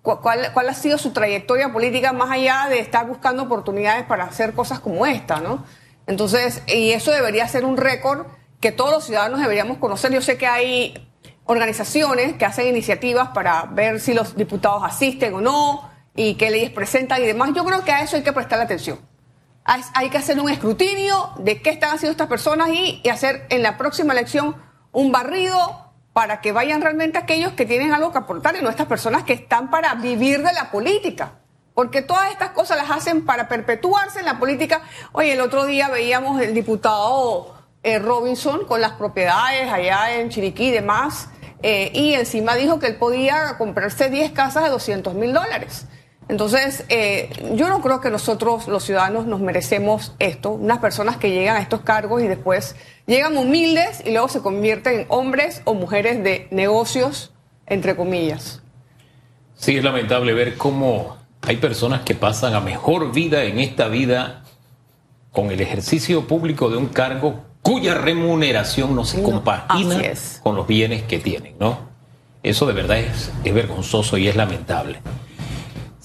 ¿Cu- 0.05 0.21
¿Cuál, 0.21 0.51
cuál 0.53 0.69
ha 0.69 0.73
sido 0.75 0.97
su 0.99 1.11
trayectoria 1.11 1.73
política 1.73 2.13
más 2.13 2.29
allá 2.29 2.67
de 2.69 2.79
estar 2.79 3.07
buscando 3.07 3.43
oportunidades 3.43 4.05
para 4.05 4.23
hacer 4.25 4.53
cosas 4.53 4.79
como 4.79 5.05
esta, 5.07 5.41
¿no? 5.41 5.65
Entonces, 6.05 6.61
y 6.67 6.91
eso 6.91 7.11
debería 7.11 7.47
ser 7.47 7.65
un 7.65 7.75
récord 7.75 8.27
que 8.61 8.71
todos 8.71 8.91
los 8.91 9.03
ciudadanos 9.05 9.39
deberíamos 9.41 9.79
conocer. 9.79 10.13
Yo 10.13 10.21
sé 10.21 10.37
que 10.37 10.45
hay 10.45 11.09
organizaciones 11.45 12.33
que 12.35 12.45
hacen 12.45 12.67
iniciativas 12.67 13.29
para 13.29 13.63
ver 13.63 13.99
si 13.99 14.13
los 14.13 14.35
diputados 14.35 14.83
asisten 14.85 15.33
o 15.33 15.41
no 15.41 15.89
y 16.15 16.35
qué 16.35 16.51
leyes 16.51 16.69
presentan 16.69 17.21
y 17.23 17.25
demás. 17.25 17.49
Yo 17.55 17.65
creo 17.65 17.83
que 17.83 17.91
a 17.91 18.01
eso 18.01 18.15
hay 18.15 18.23
que 18.23 18.31
prestarle 18.33 18.65
atención. 18.65 18.99
Hay, 19.63 20.11
que 20.11 20.17
hacer 20.19 20.39
un 20.39 20.47
escrutinio 20.51 21.31
de 21.39 21.59
qué 21.63 21.71
están 21.71 21.95
haciendo 21.95 22.11
estas 22.11 22.27
personas 22.27 22.69
y 22.69 23.01
hacer 23.09 23.47
en 23.49 23.63
la 23.63 23.77
próxima 23.77 24.13
elección 24.13 24.55
un 24.91 25.11
barrido 25.11 25.84
para 26.15 26.39
que 26.39 26.53
vayan 26.53 26.81
realmente 26.81 27.17
aquellos 27.17 27.51
que 27.51 27.65
tienen 27.65 27.93
algo 27.93 28.13
que 28.13 28.19
aportar 28.19 28.55
y 28.55 28.61
no 28.61 28.69
estas 28.69 28.85
personas 28.85 29.23
que 29.23 29.33
están 29.33 29.69
para 29.69 29.93
vivir 29.95 30.41
de 30.43 30.53
la 30.53 30.71
política. 30.71 31.33
Porque 31.73 32.01
todas 32.01 32.31
estas 32.31 32.51
cosas 32.51 32.77
las 32.77 32.89
hacen 32.89 33.25
para 33.25 33.49
perpetuarse 33.49 34.19
en 34.19 34.25
la 34.25 34.39
política. 34.39 34.81
Oye, 35.11 35.33
el 35.33 35.41
otro 35.41 35.65
día 35.65 35.89
veíamos 35.89 36.41
el 36.41 36.53
diputado 36.53 37.53
eh, 37.83 37.99
Robinson 37.99 38.63
con 38.65 38.79
las 38.79 38.93
propiedades 38.93 39.69
allá 39.69 40.15
en 40.15 40.29
Chiriquí 40.29 40.67
y 40.67 40.71
demás. 40.71 41.27
eh, 41.61 41.91
y 41.93 42.13
encima 42.13 42.55
dijo 42.55 42.79
que 42.79 42.87
él 42.87 42.95
podía 42.95 43.57
comprarse 43.57 44.09
10 44.09 44.31
casas 44.31 44.63
de 44.63 44.69
200 44.69 45.15
mil 45.15 45.33
dólares. 45.33 45.85
Entonces, 46.27 46.85
eh, 46.89 47.29
yo 47.53 47.69
no 47.69 47.81
creo 47.81 48.01
que 48.01 48.09
nosotros, 48.09 48.67
los 48.67 48.83
ciudadanos, 48.83 49.27
nos 49.27 49.41
merecemos 49.41 50.13
esto. 50.17 50.51
Unas 50.51 50.79
personas 50.79 51.17
que 51.17 51.29
llegan 51.29 51.57
a 51.57 51.61
estos 51.61 51.81
cargos 51.81 52.23
y 52.23 52.27
después 52.27 52.75
llegan 53.05 53.37
humildes 53.37 54.01
y 54.05 54.11
luego 54.11 54.27
se 54.27 54.41
convierten 54.41 55.01
en 55.01 55.05
hombres 55.09 55.61
o 55.65 55.75
mujeres 55.75 56.23
de 56.23 56.47
negocios, 56.49 57.31
entre 57.67 57.95
comillas. 57.95 58.61
Sí, 59.55 59.77
es 59.77 59.83
lamentable 59.83 60.33
ver 60.33 60.57
cómo 60.57 61.17
hay 61.41 61.57
personas 61.57 62.01
que 62.01 62.15
pasan 62.15 62.55
a 62.55 62.59
mejor 62.59 63.13
vida 63.13 63.43
en 63.43 63.59
esta 63.59 63.87
vida 63.87 64.43
con 65.31 65.51
el 65.51 65.61
ejercicio 65.61 66.27
público 66.27 66.69
de 66.69 66.77
un 66.77 66.87
cargo 66.87 67.41
cuya 67.61 67.93
remuneración 67.93 68.95
no 68.95 69.05
se 69.05 69.21
compagina 69.21 70.01
con 70.41 70.55
los 70.55 70.65
bienes 70.65 71.03
que 71.03 71.19
tienen, 71.19 71.55
¿no? 71.59 71.79
Eso 72.41 72.65
de 72.65 72.73
verdad 72.73 72.99
es, 72.99 73.31
es 73.43 73.53
vergonzoso 73.53 74.17
y 74.17 74.27
es 74.27 74.35
lamentable. 74.35 74.99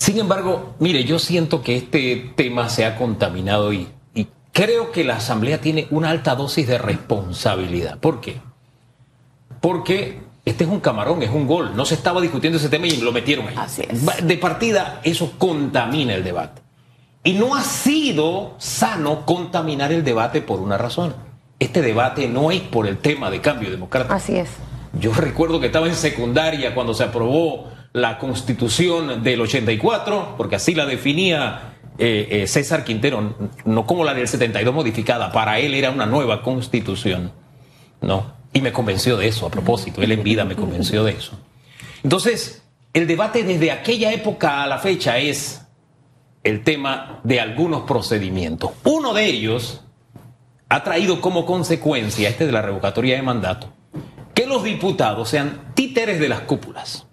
Sin 0.00 0.19
embargo, 0.19 0.76
mire, 0.78 1.04
yo 1.04 1.19
siento 1.19 1.61
que 1.61 1.76
este 1.76 2.33
tema 2.35 2.71
se 2.71 2.87
ha 2.87 2.97
contaminado 2.97 3.71
y, 3.75 3.87
creo 4.50 4.92
que 4.92 5.04
la 5.04 5.16
Asamblea 5.16 5.61
tiene 5.61 5.88
una 5.90 6.09
alta 6.09 6.35
dosis 6.35 6.66
de 6.66 6.78
responsabilidad. 6.78 7.99
¿Por 7.99 8.23
qué? 8.23 8.40
Porque 9.61 10.23
este 10.47 10.64
es 10.64 10.71
un 10.71 10.80
camarón, 10.80 11.23
es 11.23 11.28
un 11.28 11.47
gol. 11.47 11.76
No 11.76 11.85
se 11.85 11.95
estaba 11.97 12.23
discutiendo 12.23 12.59
ese 12.59 12.71
tema 12.71 12.87
y 12.87 12.97
lo 12.97 13.12
metieron 13.12 13.47
ahí. 13.47 13.54
Así 13.59 13.83
es. 13.87 14.26
De 14.26 14.38
partida, 14.38 15.02
eso 15.04 15.35
contamina 15.37 16.14
el 16.14 16.25
debate. 16.25 16.62
Y 17.23 17.35
no 17.35 17.54
ha 17.54 17.62
sido 17.62 18.54
sano 18.57 19.26
contaminar 19.26 19.92
el 19.92 20.02
debate 20.02 20.40
por 20.40 20.61
una 20.61 20.78
razón. 20.78 21.14
Este 21.59 21.83
debate 21.83 22.26
no 22.26 22.50
es 22.50 22.62
por 22.62 22.87
el 22.87 22.99
tema 22.99 23.30
de 23.30 23.42
cambio 23.42 23.71
democrático. 23.71 24.14
Así 24.14 24.37
es. 24.37 24.49
Yo 24.99 25.12
recuerdo 25.12 25.61
que 25.61 25.66
estaba 25.66 25.88
en 25.88 25.95
secundaria 25.95 26.75
cuando 26.75 26.95
se 26.95 27.04
aprobó 27.04 27.69
la 27.92 28.18
constitución 28.18 29.23
del 29.23 29.40
84, 29.40 30.35
porque 30.37 30.56
así 30.56 30.75
la 30.75 30.87
definía 30.87 31.75
eh, 31.99 32.28
eh, 32.30 32.47
César 32.47 32.85
Quintero, 32.85 33.35
no 33.64 33.87
como 33.87 34.04
la 34.04 34.14
del 34.14 34.28
72 34.28 34.75
modificada, 34.75 35.32
para 35.32 35.59
él 35.59 35.75
era 35.75 35.90
una 35.90 36.06
nueva 36.06 36.42
constitución, 36.42 37.32
¿no? 38.00 38.32
Y 38.52 38.61
me 38.61 38.73
convenció 38.73 39.16
de 39.16 39.28
eso, 39.28 39.47
a 39.47 39.50
propósito, 39.50 40.02
él 40.02 40.12
en 40.12 40.23
vida 40.23 40.44
me 40.44 40.56
convenció 40.56 41.04
de 41.04 41.12
eso. 41.12 41.38
Entonces, 42.02 42.62
el 42.92 43.06
debate 43.06 43.44
desde 43.44 43.70
aquella 43.70 44.12
época 44.12 44.62
a 44.62 44.66
la 44.66 44.78
fecha 44.78 45.18
es 45.18 45.62
el 46.42 46.64
tema 46.64 47.20
de 47.23 47.40
algunos 47.40 47.82
procedimientos. 47.82 48.73
Uno 48.85 49.12
de 49.12 49.26
ellos 49.26 49.82
ha 50.68 50.82
traído 50.82 51.20
como 51.20 51.44
consecuencia, 51.44 52.28
este 52.28 52.47
de 52.47 52.52
la 52.52 52.62
revocatoria 52.62 53.16
de 53.16 53.23
mandato, 53.23 53.73
que 54.35 54.47
los 54.47 54.64
diputados 54.64 55.28
sean 55.28 55.73
títeres 55.75 56.18
de 56.18 56.28
las 56.28 56.40
cúpulas. 56.40 57.06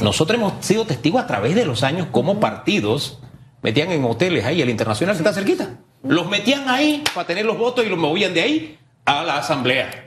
Nosotros 0.00 0.38
hemos 0.38 0.64
sido 0.64 0.84
testigos 0.84 1.22
a 1.22 1.26
través 1.26 1.54
de 1.54 1.64
los 1.64 1.82
años 1.82 2.08
cómo 2.10 2.38
partidos 2.38 3.18
metían 3.62 3.90
en 3.90 4.04
hoteles 4.04 4.44
ahí, 4.44 4.62
el 4.62 4.70
internacional 4.70 5.16
se 5.16 5.22
está 5.22 5.32
cerquita. 5.32 5.78
Los 6.02 6.28
metían 6.28 6.68
ahí 6.68 7.02
para 7.14 7.26
tener 7.26 7.46
los 7.46 7.58
votos 7.58 7.84
y 7.84 7.88
los 7.88 7.98
movían 7.98 8.34
de 8.34 8.42
ahí 8.42 8.78
a 9.06 9.24
la 9.24 9.38
asamblea. 9.38 10.04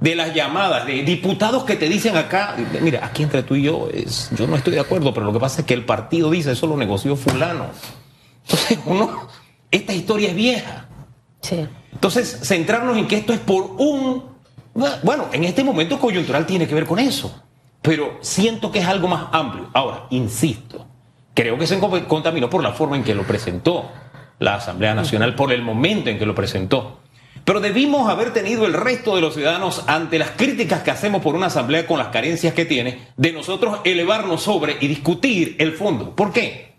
De 0.00 0.14
las 0.14 0.34
llamadas 0.34 0.86
de 0.86 1.02
diputados 1.02 1.64
que 1.64 1.76
te 1.76 1.88
dicen 1.88 2.16
acá, 2.16 2.56
mira, 2.80 3.04
aquí 3.04 3.22
entre 3.22 3.42
tú 3.42 3.56
y 3.56 3.64
yo, 3.64 3.88
es, 3.92 4.30
yo 4.36 4.46
no 4.46 4.56
estoy 4.56 4.74
de 4.74 4.80
acuerdo, 4.80 5.12
pero 5.12 5.26
lo 5.26 5.32
que 5.32 5.40
pasa 5.40 5.60
es 5.60 5.66
que 5.66 5.74
el 5.74 5.84
partido 5.84 6.30
dice, 6.30 6.52
eso 6.52 6.66
lo 6.66 6.76
negoció 6.76 7.14
fulano. 7.14 7.66
Entonces, 8.44 8.78
uno, 8.86 9.28
esta 9.70 9.92
historia 9.92 10.30
es 10.30 10.34
vieja. 10.34 10.88
Sí. 11.42 11.66
Entonces, 11.92 12.40
centrarnos 12.42 12.96
en 12.96 13.06
que 13.06 13.16
esto 13.16 13.32
es 13.32 13.40
por 13.40 13.74
un... 13.78 14.24
Bueno, 15.02 15.26
en 15.32 15.44
este 15.44 15.62
momento 15.62 15.98
coyuntural 15.98 16.46
tiene 16.46 16.66
que 16.66 16.74
ver 16.74 16.86
con 16.86 17.00
eso 17.00 17.42
pero 17.82 18.18
siento 18.20 18.70
que 18.70 18.80
es 18.80 18.86
algo 18.86 19.08
más 19.08 19.28
amplio. 19.32 19.70
Ahora, 19.72 20.06
insisto, 20.10 20.86
creo 21.34 21.58
que 21.58 21.66
se 21.66 21.78
contaminó 21.78 22.50
por 22.50 22.62
la 22.62 22.72
forma 22.72 22.96
en 22.96 23.04
que 23.04 23.14
lo 23.14 23.24
presentó 23.24 23.90
la 24.38 24.54
Asamblea 24.54 24.94
Nacional, 24.94 25.34
por 25.34 25.52
el 25.52 25.62
momento 25.62 26.10
en 26.10 26.18
que 26.18 26.26
lo 26.26 26.34
presentó. 26.34 27.00
Pero 27.44 27.60
debimos 27.60 28.10
haber 28.10 28.32
tenido 28.32 28.66
el 28.66 28.74
resto 28.74 29.14
de 29.14 29.22
los 29.22 29.34
ciudadanos 29.34 29.84
ante 29.86 30.18
las 30.18 30.32
críticas 30.32 30.82
que 30.82 30.90
hacemos 30.90 31.22
por 31.22 31.34
una 31.34 31.46
asamblea 31.46 31.86
con 31.86 31.98
las 31.98 32.08
carencias 32.08 32.52
que 32.52 32.64
tiene, 32.64 33.08
de 33.16 33.32
nosotros 33.32 33.80
elevarnos 33.84 34.42
sobre 34.42 34.76
y 34.80 34.86
discutir 34.86 35.56
el 35.58 35.72
fondo. 35.72 36.14
¿Por 36.14 36.32
qué? 36.32 36.74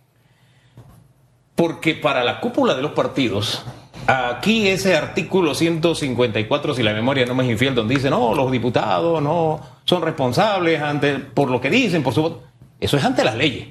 Porque 1.55 1.95
para 1.95 2.23
la 2.23 2.39
cúpula 2.39 2.75
de 2.75 2.81
los 2.81 2.91
partidos, 2.91 3.65
Aquí 4.09 4.67
ese 4.67 4.95
artículo 4.95 5.53
154, 5.53 6.73
si 6.73 6.81
la 6.81 6.93
memoria 6.93 7.27
no 7.27 7.35
me 7.35 7.43
es 7.43 7.51
infiel, 7.51 7.75
donde 7.75 7.93
dice, 7.93 8.09
no, 8.09 8.33
los 8.33 8.51
diputados 8.51 9.21
no 9.21 9.61
son 9.85 10.01
responsables 10.01 10.81
ante, 10.81 11.19
por 11.19 11.51
lo 11.51 11.61
que 11.61 11.69
dicen, 11.69 12.01
por 12.01 12.15
su 12.15 12.23
voto. 12.23 12.43
Eso 12.79 12.97
es 12.97 13.03
ante 13.03 13.23
las 13.23 13.35
leyes. 13.35 13.67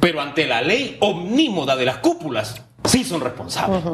Pero 0.00 0.20
ante 0.20 0.48
la 0.48 0.62
ley 0.62 0.96
omnímoda 0.98 1.76
de 1.76 1.84
las 1.84 1.98
cúpulas, 1.98 2.60
sí 2.82 3.04
son 3.04 3.20
responsables. 3.20 3.84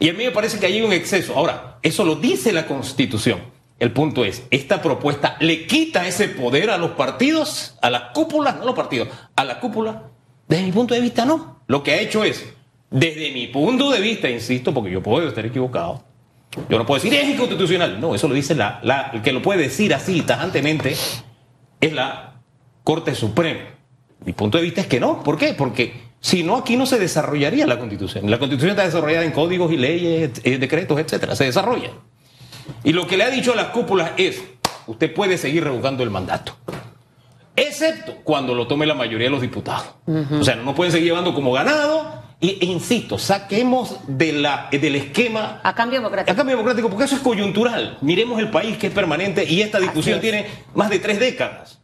Y 0.00 0.08
a 0.08 0.14
mí 0.14 0.24
me 0.24 0.32
parece 0.32 0.58
que 0.58 0.66
hay 0.66 0.82
un 0.82 0.92
exceso. 0.92 1.36
Ahora, 1.36 1.78
eso 1.80 2.04
lo 2.04 2.16
dice 2.16 2.52
la 2.52 2.66
Constitución. 2.66 3.38
El 3.78 3.92
punto 3.92 4.24
es, 4.24 4.48
esta 4.50 4.82
propuesta 4.82 5.36
le 5.38 5.68
quita 5.68 6.08
ese 6.08 6.26
poder 6.26 6.70
a 6.70 6.76
los 6.76 6.90
partidos, 6.92 7.78
a 7.82 7.88
las 7.90 8.10
cúpulas, 8.12 8.56
no 8.56 8.62
a 8.62 8.66
los 8.66 8.74
partidos, 8.74 9.10
a 9.36 9.44
la 9.44 9.60
cúpula. 9.60 10.08
Desde 10.48 10.64
mi 10.64 10.72
punto 10.72 10.94
de 10.94 11.00
vista, 11.00 11.24
no. 11.24 11.60
Lo 11.68 11.84
que 11.84 11.92
ha 11.92 12.00
hecho 12.00 12.24
es 12.24 12.57
desde 12.90 13.32
mi 13.32 13.48
punto 13.48 13.90
de 13.90 14.00
vista, 14.00 14.28
insisto, 14.30 14.72
porque 14.72 14.90
yo 14.90 15.02
puedo 15.02 15.28
estar 15.28 15.44
equivocado, 15.44 16.04
yo 16.68 16.78
no 16.78 16.86
puedo 16.86 17.02
decir 17.02 17.14
es 17.18 17.28
inconstitucional. 17.28 18.00
No, 18.00 18.14
eso 18.14 18.26
lo 18.26 18.34
dice 18.34 18.54
la, 18.54 18.80
la 18.82 19.10
el 19.12 19.22
que 19.22 19.32
lo 19.32 19.42
puede 19.42 19.62
decir 19.62 19.94
así 19.94 20.22
tajantemente 20.22 20.96
es 21.80 21.92
la 21.92 22.40
Corte 22.84 23.14
Suprema. 23.14 23.60
Mi 24.24 24.32
punto 24.32 24.58
de 24.58 24.64
vista 24.64 24.80
es 24.80 24.86
que 24.86 24.98
no. 24.98 25.22
¿Por 25.22 25.36
qué? 25.36 25.52
Porque 25.52 26.08
si 26.20 26.42
no, 26.42 26.56
aquí 26.56 26.76
no 26.76 26.86
se 26.86 26.98
desarrollaría 26.98 27.66
la 27.66 27.78
Constitución. 27.78 28.30
La 28.30 28.38
Constitución 28.38 28.70
está 28.70 28.84
desarrollada 28.84 29.24
en 29.24 29.32
códigos 29.32 29.70
y 29.72 29.76
leyes, 29.76 30.40
eh, 30.42 30.58
decretos, 30.58 30.98
etcétera. 30.98 31.36
Se 31.36 31.44
desarrolla. 31.44 31.90
Y 32.82 32.92
lo 32.92 33.06
que 33.06 33.16
le 33.16 33.24
ha 33.24 33.30
dicho 33.30 33.52
a 33.52 33.56
las 33.56 33.66
cúpulas 33.66 34.12
es: 34.16 34.42
usted 34.86 35.12
puede 35.12 35.38
seguir 35.38 35.64
revocando 35.64 36.02
el 36.02 36.10
mandato. 36.10 36.56
Excepto 37.54 38.16
cuando 38.24 38.54
lo 38.54 38.66
tome 38.66 38.86
la 38.86 38.94
mayoría 38.94 39.26
de 39.26 39.32
los 39.32 39.40
diputados. 39.40 39.86
O 40.40 40.42
sea, 40.42 40.56
no 40.56 40.74
pueden 40.74 40.92
seguir 40.92 41.08
llevando 41.08 41.34
como 41.34 41.52
ganado 41.52 42.17
y, 42.40 42.58
e 42.60 42.66
insisto, 42.66 43.18
saquemos 43.18 43.96
de 44.06 44.32
la, 44.32 44.68
del 44.70 44.94
esquema. 44.94 45.60
A 45.64 45.74
cambio 45.74 45.98
democrático. 45.98 46.32
A 46.32 46.36
cambio 46.36 46.56
democrático, 46.56 46.88
porque 46.88 47.04
eso 47.04 47.16
es 47.16 47.20
coyuntural. 47.20 47.98
Miremos 48.00 48.38
el 48.38 48.48
país 48.50 48.76
que 48.76 48.86
es 48.86 48.92
permanente 48.92 49.44
y 49.44 49.60
esta 49.60 49.80
discusión 49.80 50.20
tiene 50.20 50.46
más 50.74 50.88
de 50.88 51.00
tres 51.00 51.18
décadas. 51.18 51.80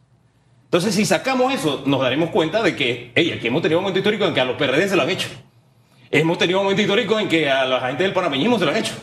Entonces, 0.63 0.95
si 0.95 1.05
sacamos 1.05 1.53
eso, 1.53 1.83
nos 1.85 2.01
daremos 2.01 2.29
cuenta 2.29 2.63
de 2.63 2.75
que, 2.75 3.11
hey, 3.15 3.33
aquí 3.35 3.47
hemos 3.47 3.61
tenido 3.61 3.79
un 3.79 3.83
momento 3.83 3.99
histórico 3.99 4.25
en 4.25 4.33
que 4.33 4.41
a 4.41 4.45
los 4.45 4.55
PRD 4.55 4.87
se 4.87 4.95
lo 4.95 5.01
han 5.01 5.09
hecho. 5.09 5.27
Hemos 6.09 6.37
tenido 6.37 6.59
un 6.59 6.65
momento 6.65 6.81
histórico 6.81 7.19
en 7.19 7.27
que 7.27 7.49
a 7.49 7.65
la 7.65 7.81
gente 7.87 8.03
del 8.03 8.13
panameñismo 8.13 8.57
se 8.57 8.65
lo 8.65 8.71
han 8.71 8.77
hecho. 8.77 8.93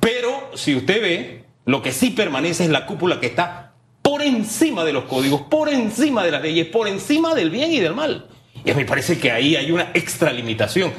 Pero, 0.00 0.50
si 0.54 0.74
usted 0.74 1.02
ve, 1.02 1.44
lo 1.66 1.82
que 1.82 1.92
sí 1.92 2.10
permanece 2.10 2.64
es 2.64 2.70
la 2.70 2.86
cúpula 2.86 3.20
que 3.20 3.26
está 3.26 3.74
por 4.00 4.22
encima 4.22 4.84
de 4.84 4.92
los 4.92 5.04
códigos, 5.04 5.42
por 5.42 5.68
encima 5.68 6.24
de 6.24 6.30
las 6.30 6.40
leyes, 6.40 6.66
por 6.68 6.88
encima 6.88 7.34
del 7.34 7.50
bien 7.50 7.72
y 7.72 7.80
del 7.80 7.94
mal. 7.94 8.28
Y 8.66 8.72
a 8.72 8.74
mí 8.74 8.80
me 8.80 8.86
parece 8.88 9.16
que 9.16 9.30
ahí 9.30 9.54
hay 9.54 9.70
una 9.70 9.92
extralimitación. 9.94 10.92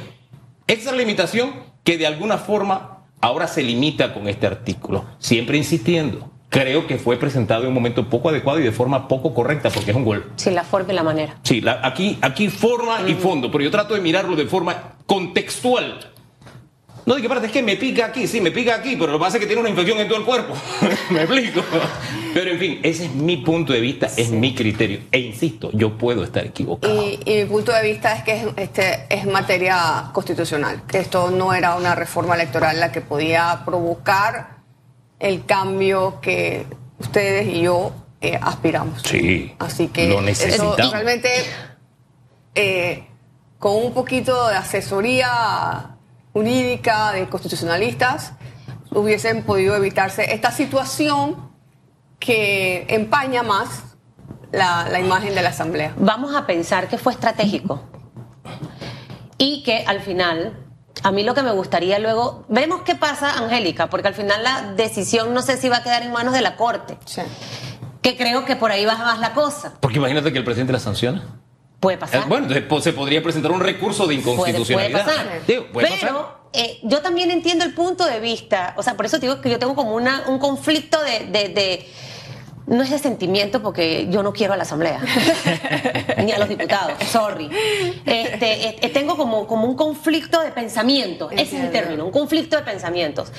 Extralimitación 0.67 1.51
que 1.83 1.97
de 1.97 2.07
alguna 2.07 2.37
forma 2.37 3.03
ahora 3.19 3.45
se 3.45 3.61
limita 3.61 4.13
con 4.13 4.29
este 4.29 4.47
artículo. 4.47 5.03
Siempre 5.19 5.57
insistiendo. 5.57 6.31
Creo 6.47 6.87
que 6.87 6.97
fue 6.97 7.17
presentado 7.17 7.63
en 7.63 7.67
un 7.67 7.73
momento 7.73 8.09
poco 8.09 8.29
adecuado 8.29 8.61
y 8.61 8.63
de 8.63 8.71
forma 8.71 9.09
poco 9.09 9.33
correcta, 9.33 9.69
porque 9.69 9.91
es 9.91 9.97
un 9.97 10.05
gol. 10.05 10.31
Sí, 10.37 10.49
la 10.49 10.63
forma 10.63 10.93
y 10.93 10.95
la 10.95 11.03
manera. 11.03 11.35
Sí, 11.43 11.61
aquí, 11.83 12.17
aquí 12.21 12.47
forma 12.47 13.01
y 13.05 13.15
fondo, 13.15 13.51
pero 13.51 13.65
yo 13.65 13.69
trato 13.69 13.95
de 13.95 13.99
mirarlo 13.99 14.37
de 14.37 14.45
forma 14.45 14.93
contextual. 15.05 16.13
No 17.05 17.15
de 17.15 17.21
que 17.21 17.27
parte, 17.27 17.47
es 17.47 17.51
que 17.51 17.63
me 17.63 17.75
pica 17.75 18.05
aquí, 18.05 18.27
sí, 18.27 18.39
me 18.39 18.51
pica 18.51 18.75
aquí, 18.75 18.95
pero 18.95 19.11
lo 19.11 19.17
que 19.17 19.23
pasa 19.25 19.37
es 19.37 19.41
que 19.41 19.47
tiene 19.47 19.59
una 19.59 19.69
infección 19.69 19.97
en 19.99 20.07
todo 20.07 20.19
el 20.19 20.25
cuerpo. 20.25 20.53
me 21.09 21.23
explico. 21.23 21.61
Pero 22.37 22.51
en 22.51 22.59
fin, 22.59 22.79
ese 22.83 23.05
es 23.05 23.15
mi 23.15 23.37
punto 23.37 23.73
de 23.73 23.79
vista, 23.79 24.05
es 24.15 24.29
mi 24.29 24.53
criterio. 24.53 24.99
E 25.11 25.17
insisto, 25.17 25.71
yo 25.73 25.97
puedo 25.97 26.23
estar 26.23 26.45
equivocado. 26.45 26.93
Y, 27.03 27.19
mi 27.25 27.45
punto 27.45 27.71
de 27.71 27.81
vista 27.81 28.13
es 28.13 28.21
que 28.21 28.33
es, 28.35 28.45
este, 28.57 29.07
es 29.09 29.25
materia 29.25 30.11
constitucional, 30.13 30.83
que 30.87 30.99
esto 30.99 31.31
no 31.31 31.55
era 31.55 31.75
una 31.75 31.95
reforma 31.95 32.35
electoral 32.35 32.79
la 32.79 32.91
que 32.91 33.01
podía 33.01 33.63
provocar 33.65 34.57
el 35.17 35.47
cambio 35.47 36.21
que 36.21 36.67
ustedes 36.99 37.47
y 37.47 37.61
yo 37.61 37.91
eh, 38.21 38.37
aspiramos. 38.39 39.01
Sí. 39.01 39.55
Así 39.57 39.87
que 39.87 40.07
lo 40.07 40.21
necesitamos. 40.21 40.91
realmente 40.91 41.29
eh, 42.53 43.07
con 43.57 43.83
un 43.83 43.95
poquito 43.95 44.47
de 44.49 44.57
asesoría 44.57 45.95
jurídica 46.33 47.13
de 47.13 47.27
constitucionalistas 47.29 48.33
hubiesen 48.91 49.41
podido 49.41 49.75
evitarse 49.75 50.35
esta 50.35 50.51
situación 50.51 51.46
que 52.19 52.85
empaña 52.89 53.43
más 53.43 53.83
la, 54.51 54.99
imagen 54.99 55.35
de 55.35 55.41
la 55.41 55.49
Asamblea. 55.49 55.93
Vamos 55.97 56.35
a 56.35 56.45
pensar 56.47 56.87
que 56.87 56.97
fue 56.97 57.13
estratégico 57.13 57.81
y 59.37 59.63
que 59.63 59.83
al 59.85 60.01
final 60.01 60.57
a 61.03 61.11
mí 61.11 61.23
lo 61.23 61.35
que 61.35 61.43
me 61.43 61.51
gustaría 61.51 61.99
luego, 61.99 62.45
veremos 62.49 62.81
qué 62.81 62.95
pasa, 62.95 63.37
Angélica, 63.37 63.87
porque 63.89 64.07
al 64.07 64.15
final 64.15 64.43
la 64.43 64.73
decisión 64.75 65.33
no 65.33 65.41
sé 65.43 65.57
si 65.57 65.69
va 65.69 65.77
a 65.77 65.83
quedar 65.83 66.01
en 66.01 66.11
manos 66.11 66.33
de 66.33 66.41
la 66.41 66.55
Corte. 66.55 66.97
que 68.01 68.17
creo 68.17 68.45
que 68.45 68.55
por 68.55 68.71
ahí 68.71 68.85
va 68.85 68.95
más 68.97 69.19
la 69.19 69.33
cosa. 69.33 69.73
Porque 69.79 69.97
imagínate 69.97 70.31
que 70.31 70.39
el 70.39 70.43
presidente 70.45 70.73
la 70.73 70.79
sanciona. 70.79 71.23
Puede 71.79 71.97
pasar. 71.97 72.21
Eh, 72.21 72.25
bueno, 72.27 72.45
entonces 72.47 72.65
po- 72.67 72.81
se 72.81 72.93
podría 72.93 73.21
presentar 73.21 73.51
un 73.51 73.59
recurso 73.59 74.07
de 74.07 74.15
Puede, 74.15 74.23
puede 74.23 74.51
inconstitucionalidad. 74.51 75.05
pasar. 75.05 75.27
Digo, 75.45 75.65
puede 75.71 75.87
Pero 75.89 76.13
pasar. 76.17 76.37
eh, 76.53 76.79
yo 76.83 77.01
también 77.01 77.29
entiendo 77.29 77.63
el 77.65 77.73
punto 77.75 78.05
de 78.05 78.19
vista. 78.19 78.73
O 78.77 78.81
sea, 78.83 78.95
por 78.95 79.05
eso 79.05 79.19
digo 79.19 79.41
que 79.41 79.49
yo 79.51 79.59
tengo 79.59 79.75
como 79.75 79.93
una, 79.93 80.23
un 80.27 80.39
conflicto 80.39 80.99
de, 81.03 81.27
de- 81.27 81.49
de- 81.49 81.87
No 82.67 82.83
es 82.83 82.89
de 82.91 82.99
sentimiento 82.99 83.63
porque 83.63 84.07
yo 84.09 84.23
no 84.23 84.33
quiero 84.33 84.53
a 84.53 84.57
la 84.57 84.63
Asamblea. 84.63 84.99
ni 86.23 86.31
a 86.33 86.37
los 86.37 86.49
diputados. 86.49 87.01
Sorry. 87.09 87.49
Este, 88.05 88.85
eh, 88.85 88.89
tengo 88.89 89.15
como, 89.15 89.47
como 89.47 89.67
un 89.67 89.75
conflicto 89.75 90.41
de 90.41 90.51
pensamiento. 90.51 91.29
Ese 91.31 91.57
es 91.57 91.63
el 91.63 91.71
término, 91.71 92.05
un 92.05 92.11
conflicto 92.11 92.57
de 92.57 92.63
pensamientos. 92.63 93.31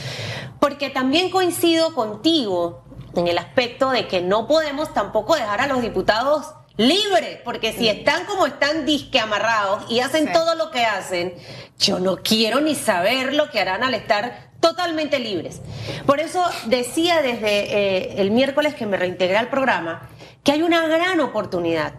Porque 0.59 0.89
también 0.89 1.29
coincido 1.31 1.95
contigo 1.95 2.83
en 3.15 3.29
el 3.29 3.37
aspecto 3.39 3.91
de 3.91 4.09
que 4.09 4.23
no 4.23 4.47
podemos 4.49 4.95
tampoco 4.95 5.35
dejar 5.35 5.61
a 5.61 5.67
los 5.67 5.83
diputados 5.83 6.47
libres, 6.79 7.41
porque 7.45 7.73
si 7.73 7.89
están 7.89 8.25
como 8.25 8.47
están 8.47 8.87
disque 8.87 9.19
amarrados 9.19 9.85
y 9.91 10.01
hacen 10.01 10.27
Sí. 10.27 10.33
todo 10.33 10.55
lo 10.55 10.71
que 10.71 10.85
hacen, 10.85 11.35
yo 11.79 11.99
no 11.99 12.19
quiero 12.19 12.61
ni 12.61 12.75
saber 12.77 13.35
lo 13.35 13.51
que 13.51 13.61
harán 13.61 13.83
al 13.83 13.95
estar 13.95 14.48
totalmente 14.61 15.19
libres. 15.19 15.61
Por 16.07 16.21
eso 16.21 16.45
decía 16.67 17.23
desde 17.23 17.49
eh, 17.49 18.21
el 18.21 18.31
miércoles 18.31 18.75
que 18.75 18.87
me 18.87 18.97
reintegré 18.97 19.37
al 19.37 19.49
programa 19.49 20.09
que 20.45 20.53
hay 20.53 20.63
una 20.63 20.87
gran 20.87 21.21
oportunidad. 21.21 21.95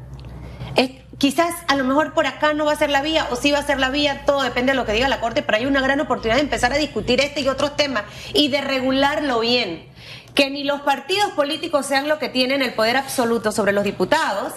Quizás 1.20 1.54
a 1.68 1.76
lo 1.76 1.84
mejor 1.84 2.14
por 2.14 2.26
acá 2.28 2.54
no 2.54 2.64
va 2.64 2.72
a 2.72 2.78
ser 2.78 2.90
la 2.90 3.02
vía 3.02 3.28
o 3.30 3.36
sí 3.36 3.52
va 3.52 3.60
a 3.60 3.64
ser 3.64 3.78
la 3.78 3.90
vía, 3.90 4.24
todo 4.26 4.42
depende 4.42 4.72
de 4.72 4.78
lo 4.78 4.86
que 4.86 4.94
diga 4.94 5.10
la 5.10 5.20
Corte, 5.20 5.42
pero 5.44 5.58
hay 5.58 5.66
una 5.66 5.82
gran 5.82 6.00
oportunidad 6.00 6.38
de 6.38 6.44
empezar 6.44 6.72
a 6.72 6.78
discutir 6.78 7.20
este 7.20 7.42
y 7.42 7.50
otros 7.50 7.76
temas 7.76 8.04
y 8.34 8.48
de 8.48 8.62
regularlo 8.62 9.42
bien. 9.42 9.86
Que 10.34 10.50
ni 10.50 10.64
los 10.64 10.80
partidos 10.80 11.32
políticos 11.32 11.86
sean 11.86 12.08
los 12.08 12.20
que 12.20 12.30
tienen 12.30 12.62
el 12.62 12.74
poder 12.74 12.96
absoluto 12.96 13.52
sobre 13.52 13.74
los 13.74 13.84
diputados, 13.84 14.54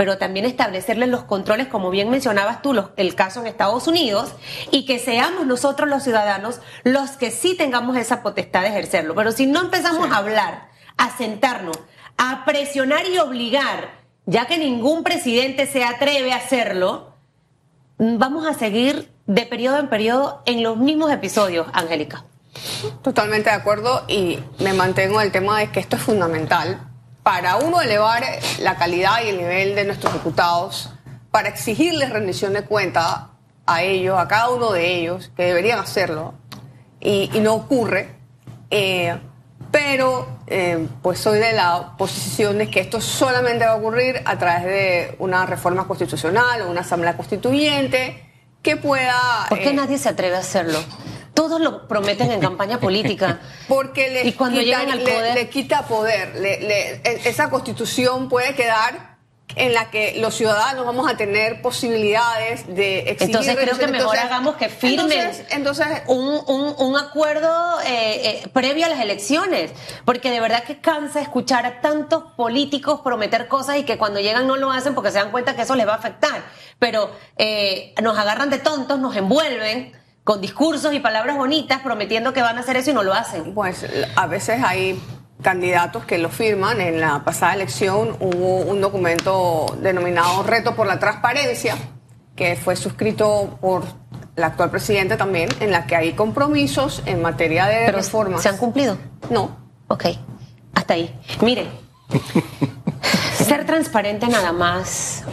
pero 0.00 0.16
también 0.16 0.46
establecerles 0.46 1.10
los 1.10 1.24
controles, 1.24 1.66
como 1.68 1.90
bien 1.90 2.08
mencionabas 2.08 2.62
tú, 2.62 2.72
los- 2.72 2.86
el 2.96 3.14
caso 3.14 3.40
en 3.42 3.46
Estados 3.48 3.86
Unidos, 3.86 4.32
y 4.70 4.86
que 4.86 4.98
seamos 4.98 5.46
nosotros 5.46 5.90
los 5.90 6.02
ciudadanos 6.02 6.62
los 6.84 7.10
que 7.10 7.30
sí 7.30 7.54
tengamos 7.54 7.98
esa 7.98 8.22
potestad 8.22 8.62
de 8.62 8.68
ejercerlo. 8.68 9.14
Pero 9.14 9.30
si 9.30 9.46
no 9.46 9.60
empezamos 9.60 10.10
a 10.10 10.16
hablar, 10.16 10.68
a 10.96 11.14
sentarnos, 11.18 11.78
a 12.16 12.46
presionar 12.46 13.04
y 13.12 13.18
obligar, 13.18 13.90
ya 14.24 14.46
que 14.46 14.56
ningún 14.56 15.04
presidente 15.04 15.66
se 15.66 15.84
atreve 15.84 16.32
a 16.32 16.36
hacerlo, 16.36 17.12
vamos 17.98 18.46
a 18.46 18.54
seguir 18.54 19.12
de 19.26 19.44
periodo 19.44 19.80
en 19.80 19.88
periodo 19.90 20.42
en 20.46 20.62
los 20.62 20.78
mismos 20.78 21.12
episodios, 21.12 21.66
Angélica. 21.74 22.24
Totalmente 23.02 23.50
de 23.50 23.56
acuerdo 23.56 24.04
y 24.08 24.38
me 24.60 24.72
mantengo 24.72 25.20
en 25.20 25.26
el 25.26 25.30
tema 25.32 25.58
de 25.58 25.70
que 25.70 25.80
esto 25.80 25.96
es 25.96 26.02
fundamental 26.02 26.86
para 27.22 27.56
uno 27.56 27.80
elevar 27.80 28.24
la 28.60 28.76
calidad 28.76 29.22
y 29.24 29.28
el 29.28 29.38
nivel 29.38 29.74
de 29.74 29.84
nuestros 29.84 30.12
diputados, 30.12 30.90
para 31.30 31.48
exigirles 31.48 32.10
rendición 32.10 32.52
de 32.52 32.62
cuenta 32.62 33.30
a 33.66 33.82
ellos, 33.82 34.18
a 34.18 34.26
cada 34.26 34.50
uno 34.50 34.72
de 34.72 34.96
ellos, 34.96 35.30
que 35.36 35.44
deberían 35.44 35.78
hacerlo 35.78 36.34
y, 37.00 37.30
y 37.32 37.40
no 37.40 37.54
ocurre. 37.54 38.16
Eh, 38.70 39.18
pero 39.70 40.40
eh, 40.46 40.88
pues 41.02 41.20
soy 41.20 41.38
de 41.38 41.52
la 41.52 41.94
posición 41.96 42.58
de 42.58 42.68
que 42.68 42.80
esto 42.80 43.00
solamente 43.00 43.64
va 43.64 43.72
a 43.72 43.76
ocurrir 43.76 44.20
a 44.24 44.36
través 44.36 44.64
de 44.64 45.16
una 45.20 45.46
reforma 45.46 45.86
constitucional 45.86 46.62
o 46.62 46.70
una 46.70 46.80
asamblea 46.80 47.16
constituyente 47.16 48.26
que 48.62 48.76
pueda... 48.76 49.46
¿Por 49.48 49.60
qué 49.60 49.70
eh, 49.70 49.74
nadie 49.74 49.96
se 49.98 50.08
atreve 50.08 50.36
a 50.36 50.40
hacerlo? 50.40 50.78
Todos 51.40 51.58
lo 51.58 51.88
prometen 51.88 52.30
en 52.32 52.38
campaña 52.38 52.78
política. 52.78 53.38
Porque 53.68 54.10
le, 54.10 54.26
Y 54.28 54.32
cuando 54.34 54.60
llegan 54.60 54.90
al 54.90 55.00
poder- 55.00 55.34
le 55.34 55.48
quita 55.48 55.86
poder. 55.86 56.34
Le- 56.36 56.60
le- 56.60 56.90
e- 57.02 57.20
esa 57.24 57.48
constitución 57.48 58.28
puede 58.28 58.54
quedar 58.54 59.08
en 59.56 59.72
la 59.74 59.90
que 59.90 60.16
los 60.20 60.34
ciudadanos 60.36 60.84
vamos 60.86 61.10
a 61.10 61.16
tener 61.16 61.60
posibilidades 61.60 62.66
de 62.72 62.98
exigir 63.10 63.34
Entonces 63.36 63.56
creo 63.56 63.78
que 63.78 63.86
mejor 63.88 64.14
Entonces- 64.14 64.24
hagamos 64.24 64.56
que 64.56 64.68
firmen 64.68 65.10
Entonces, 65.10 65.46
entonces 65.50 65.86
un, 66.06 66.40
un- 66.46 66.74
un 66.78 66.96
acuerdo 66.96 67.80
eh, 67.84 68.42
eh, 68.44 68.48
previo 68.52 68.84
a 68.86 68.88
las 68.90 69.00
elecciones, 69.00 69.72
porque 70.04 70.30
de 70.30 70.38
verdad 70.40 70.62
que 70.64 70.80
cansa 70.80 71.20
escuchar 71.20 71.64
a 71.66 71.80
tantos 71.80 72.24
políticos 72.36 73.00
prometer 73.02 73.48
cosas 73.48 73.76
y 73.78 73.82
que 73.84 73.98
cuando 73.98 74.20
llegan 74.20 74.46
no 74.46 74.56
lo 74.56 74.70
hacen 74.70 74.94
porque 74.94 75.10
se 75.10 75.18
dan 75.18 75.30
cuenta 75.32 75.56
que 75.56 75.62
eso 75.62 75.74
les 75.74 75.88
va 75.88 75.94
a 75.94 75.96
afectar. 75.96 76.44
Pero 76.78 77.10
eh, 77.36 77.92
nos 78.02 78.16
agarran 78.18 78.50
de 78.50 78.58
tontos, 78.58 79.00
nos 79.00 79.16
envuelven 79.16 79.98
con 80.24 80.40
discursos 80.40 80.92
y 80.94 81.00
palabras 81.00 81.36
bonitas 81.36 81.80
prometiendo 81.80 82.32
que 82.32 82.42
van 82.42 82.56
a 82.56 82.60
hacer 82.60 82.76
eso 82.76 82.90
y 82.90 82.94
no 82.94 83.02
lo 83.02 83.14
hacen. 83.14 83.54
Pues 83.54 83.86
a 84.16 84.26
veces 84.26 84.62
hay 84.62 85.00
candidatos 85.42 86.04
que 86.04 86.18
lo 86.18 86.28
firman. 86.28 86.80
En 86.80 87.00
la 87.00 87.24
pasada 87.24 87.54
elección 87.54 88.16
hubo 88.20 88.58
un 88.58 88.80
documento 88.80 89.66
denominado 89.80 90.42
Reto 90.42 90.74
por 90.74 90.86
la 90.86 90.98
Transparencia, 90.98 91.76
que 92.36 92.56
fue 92.56 92.76
suscrito 92.76 93.58
por 93.60 93.84
el 94.36 94.44
actual 94.44 94.70
presidente 94.70 95.16
también, 95.16 95.48
en 95.60 95.70
la 95.70 95.86
que 95.86 95.96
hay 95.96 96.12
compromisos 96.12 97.02
en 97.06 97.22
materia 97.22 97.66
de 97.66 97.86
Pero 97.86 97.98
reformas. 97.98 98.42
¿se 98.42 98.48
han 98.48 98.56
cumplido? 98.56 98.96
No. 99.30 99.58
Ok, 99.88 100.04
hasta 100.74 100.94
ahí. 100.94 101.18
Miren, 101.42 101.68
ser 103.34 103.66
transparente 103.66 104.28
nada 104.28 104.52
más. 104.52 105.24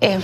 Eh, 0.00 0.18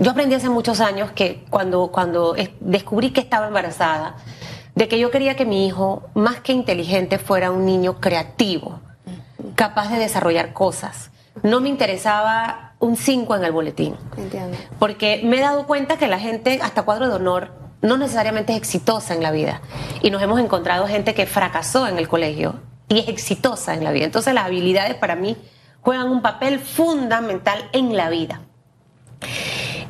yo 0.00 0.10
aprendí 0.10 0.34
hace 0.34 0.48
muchos 0.48 0.80
años 0.80 1.10
que 1.12 1.44
cuando, 1.50 1.88
cuando 1.88 2.34
es- 2.36 2.50
descubrí 2.60 3.10
que 3.10 3.20
estaba 3.20 3.46
embarazada, 3.48 4.16
de 4.74 4.86
que 4.88 4.98
yo 4.98 5.10
quería 5.10 5.34
que 5.36 5.44
mi 5.44 5.66
hijo, 5.66 6.04
más 6.14 6.40
que 6.40 6.52
inteligente, 6.52 7.18
fuera 7.18 7.50
un 7.50 7.64
niño 7.66 8.00
creativo, 8.00 8.80
capaz 9.56 9.88
de 9.90 9.98
desarrollar 9.98 10.52
cosas. 10.52 11.10
No 11.42 11.60
me 11.60 11.68
interesaba 11.68 12.74
un 12.78 12.96
5 12.96 13.34
en 13.36 13.44
el 13.44 13.52
boletín. 13.52 13.96
Entiendo. 14.16 14.56
Porque 14.78 15.20
me 15.24 15.38
he 15.38 15.40
dado 15.40 15.66
cuenta 15.66 15.96
que 15.96 16.06
la 16.06 16.18
gente, 16.20 16.60
hasta 16.62 16.82
cuadro 16.82 17.08
de 17.08 17.14
honor, 17.14 17.52
no 17.82 17.96
necesariamente 17.96 18.52
es 18.52 18.58
exitosa 18.58 19.14
en 19.14 19.22
la 19.22 19.30
vida. 19.32 19.60
Y 20.02 20.10
nos 20.10 20.22
hemos 20.22 20.38
encontrado 20.40 20.86
gente 20.86 21.14
que 21.14 21.26
fracasó 21.26 21.86
en 21.88 21.98
el 21.98 22.08
colegio 22.08 22.54
y 22.88 23.00
es 23.00 23.08
exitosa 23.08 23.74
en 23.74 23.82
la 23.84 23.90
vida. 23.92 24.04
Entonces 24.04 24.32
las 24.34 24.44
habilidades 24.46 24.94
para 24.94 25.16
mí 25.16 25.36
juegan 25.80 26.08
un 26.08 26.22
papel 26.22 26.58
fundamental 26.60 27.68
en 27.72 27.96
la 27.96 28.10
vida. 28.10 28.40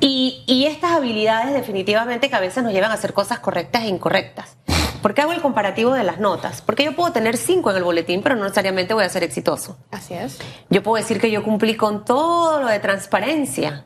Y, 0.01 0.43
y 0.47 0.67
estas 0.67 0.93
habilidades 0.93 1.53
definitivamente 1.55 2.29
que 2.31 2.37
a 2.37 2.41
veces 2.41 2.63
nos 2.63 2.73
llevan 2.73 2.91
a 2.91 2.95
hacer 2.95 3.13
cosas 3.13 3.41
correctas 3.41 3.83
e 3.83 3.89
incorrectas. 3.89 4.57
¿Por 5.03 5.15
qué 5.15 5.23
hago 5.23 5.33
el 5.33 5.41
comparativo 5.41 5.93
de 5.93 6.03
las 6.05 6.19
notas? 6.19 6.61
Porque 6.61 6.85
yo 6.85 6.95
puedo 6.97 7.13
tener 7.13 7.37
cinco 7.37 7.71
en 7.71 7.77
el 7.77 7.85
boletín, 7.85 8.23
pero 8.23 8.35
no 8.35 8.43
necesariamente 8.45 8.95
voy 8.95 9.05
a 9.05 9.09
ser 9.09 9.23
exitoso. 9.23 9.77
Así 9.93 10.15
es. 10.15 10.39
Yo 10.71 10.83
puedo 10.83 11.01
decir 11.03 11.21
que 11.21 11.31
yo 11.31 11.43
cumplí 11.45 11.77
con 11.77 12.05
todo 12.05 12.61
lo 12.61 12.67
de 12.69 12.81
transparencia, 12.81 13.85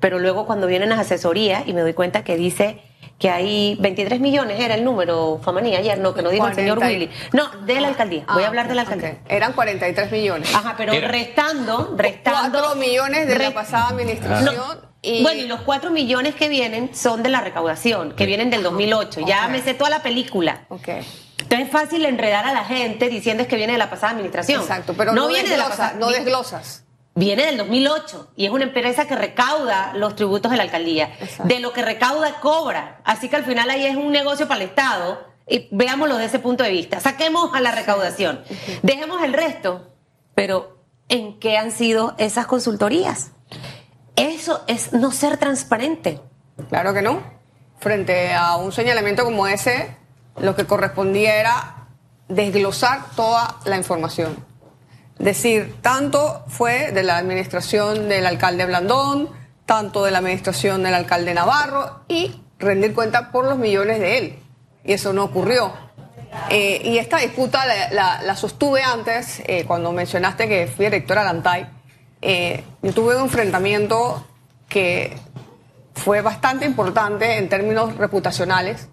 pero 0.00 0.18
luego 0.18 0.46
cuando 0.46 0.66
vienen 0.66 0.90
las 0.90 0.98
asesorías 0.98 1.66
y 1.66 1.72
me 1.72 1.80
doy 1.80 1.94
cuenta 1.94 2.24
que 2.24 2.36
dice 2.36 2.82
que 3.18 3.30
hay 3.30 3.76
23 3.80 4.20
millones, 4.20 4.60
era 4.60 4.74
el 4.74 4.84
número, 4.84 5.40
Famanía, 5.42 5.78
ayer, 5.78 5.98
no, 5.98 6.12
que 6.14 6.20
nos 6.20 6.32
dijo 6.32 6.46
el 6.46 6.54
señor 6.54 6.78
40 6.78 7.04
Willy. 7.06 7.10
No, 7.32 7.48
de 7.64 7.80
la 7.80 7.88
alcaldía, 7.88 8.24
voy 8.32 8.42
a 8.42 8.46
Ah, 8.46 8.48
hablar 8.48 8.68
de 8.68 8.74
la 8.74 8.82
alcaldía. 8.82 9.10
ok. 9.22 9.30
Eran 9.30 9.52
43 9.54 10.12
millones. 10.12 10.54
Ajá, 10.54 10.74
pero 10.76 10.92
Era. 10.92 11.08
restando, 11.08 11.94
restando... 11.96 12.58
4 12.60 12.74
millones 12.76 13.26
de 13.28 13.34
re- 13.34 13.44
la 13.44 13.54
pasada 13.54 13.88
administración. 13.88 14.54
No, 14.56 14.93
y, 15.04 15.22
Bueno, 15.22 15.42
y 15.42 15.46
los 15.46 15.60
4 15.60 15.90
millones 15.90 16.34
que 16.34 16.48
vienen 16.48 16.94
son 16.94 17.22
de 17.22 17.28
la 17.28 17.40
recaudación, 17.40 18.12
que 18.12 18.26
vienen 18.26 18.50
del 18.50 18.62
2008. 18.62 19.20
Ya 19.26 19.48
me 19.48 19.60
sé 19.62 19.74
toda 19.74 19.90
la 19.90 20.02
película. 20.02 20.64
Ok. 20.68 20.88
Entonces 21.42 21.66
es 21.66 21.70
fácil 21.70 22.04
enredar 22.06 22.46
a 22.46 22.52
la 22.52 22.64
gente 22.64 23.08
diciendo 23.08 23.42
es 23.42 23.48
que 23.48 23.56
viene 23.56 23.74
de 23.74 23.78
la 23.78 23.90
pasada 23.90 24.12
administración. 24.12 24.62
Exacto, 24.62 24.94
pero 24.96 25.12
no, 25.12 25.28
viene 25.28 25.48
de 25.48 25.56
la 25.58 25.68
pasada. 25.68 25.94
no 25.98 26.08
desglosas. 26.08 26.84
Viene 27.16 27.46
del 27.46 27.58
2008 27.58 28.32
y 28.34 28.46
es 28.46 28.50
una 28.50 28.64
empresa 28.64 29.06
que 29.06 29.14
recauda 29.14 29.92
los 29.94 30.16
tributos 30.16 30.50
de 30.50 30.56
la 30.56 30.64
alcaldía. 30.64 31.14
Exacto. 31.20 31.44
De 31.44 31.60
lo 31.60 31.72
que 31.72 31.82
recauda, 31.82 32.40
cobra. 32.40 33.00
Así 33.04 33.28
que 33.28 33.36
al 33.36 33.44
final 33.44 33.70
ahí 33.70 33.86
es 33.86 33.94
un 33.94 34.10
negocio 34.10 34.48
para 34.48 34.62
el 34.62 34.68
Estado. 34.68 35.32
Y 35.46 35.68
veámoslo 35.70 36.14
desde 36.14 36.28
ese 36.28 36.38
punto 36.38 36.64
de 36.64 36.70
vista. 36.70 37.00
Saquemos 37.00 37.54
a 37.54 37.60
la 37.60 37.70
recaudación. 37.70 38.42
Dejemos 38.82 39.22
el 39.22 39.34
resto. 39.34 39.92
Pero, 40.34 40.78
¿en 41.08 41.38
qué 41.38 41.58
han 41.58 41.70
sido 41.70 42.14
esas 42.18 42.46
consultorías? 42.46 43.30
Eso 44.16 44.62
es 44.66 44.92
no 44.92 45.10
ser 45.12 45.38
transparente. 45.38 46.20
Claro 46.68 46.94
que 46.94 47.02
no. 47.02 47.22
Frente 47.78 48.32
a 48.32 48.56
un 48.56 48.72
señalamiento 48.72 49.24
como 49.24 49.46
ese, 49.46 49.96
lo 50.40 50.54
que 50.54 50.66
correspondía 50.66 51.36
era 51.36 51.88
desglosar 52.28 53.10
toda 53.16 53.56
la 53.64 53.76
información. 53.76 54.36
Decir, 55.18 55.76
tanto 55.80 56.44
fue 56.48 56.92
de 56.92 57.02
la 57.02 57.18
administración 57.18 58.08
del 58.08 58.26
alcalde 58.26 58.66
Blandón, 58.66 59.30
tanto 59.66 60.04
de 60.04 60.10
la 60.10 60.18
administración 60.18 60.82
del 60.82 60.94
alcalde 60.94 61.34
Navarro 61.34 62.04
y 62.08 62.42
rendir 62.58 62.94
cuenta 62.94 63.30
por 63.30 63.44
los 63.44 63.58
millones 63.58 64.00
de 64.00 64.18
él. 64.18 64.38
Y 64.84 64.92
eso 64.92 65.12
no 65.12 65.24
ocurrió. 65.24 65.72
Eh, 66.50 66.82
y 66.84 66.98
esta 66.98 67.18
disputa 67.18 67.64
la, 67.90 68.36
sostuve 68.36 68.82
antes, 68.82 69.40
eh, 69.46 69.64
cuando 69.66 69.92
mencionaste 69.92 70.48
que 70.48 70.66
fui 70.66 70.86
directora 70.86 71.22
de 71.22 71.30
Antay. 71.30 71.66
Eh, 72.26 72.64
yo 72.82 72.92
tuve 72.94 73.16
un 73.16 73.24
enfrentamiento 73.24 74.24
que 74.68 75.14
fue 75.94 76.22
bastante 76.22 76.64
importante 76.64 77.36
en 77.36 77.48
términos 77.50 77.96
reputacionales, 77.96 78.88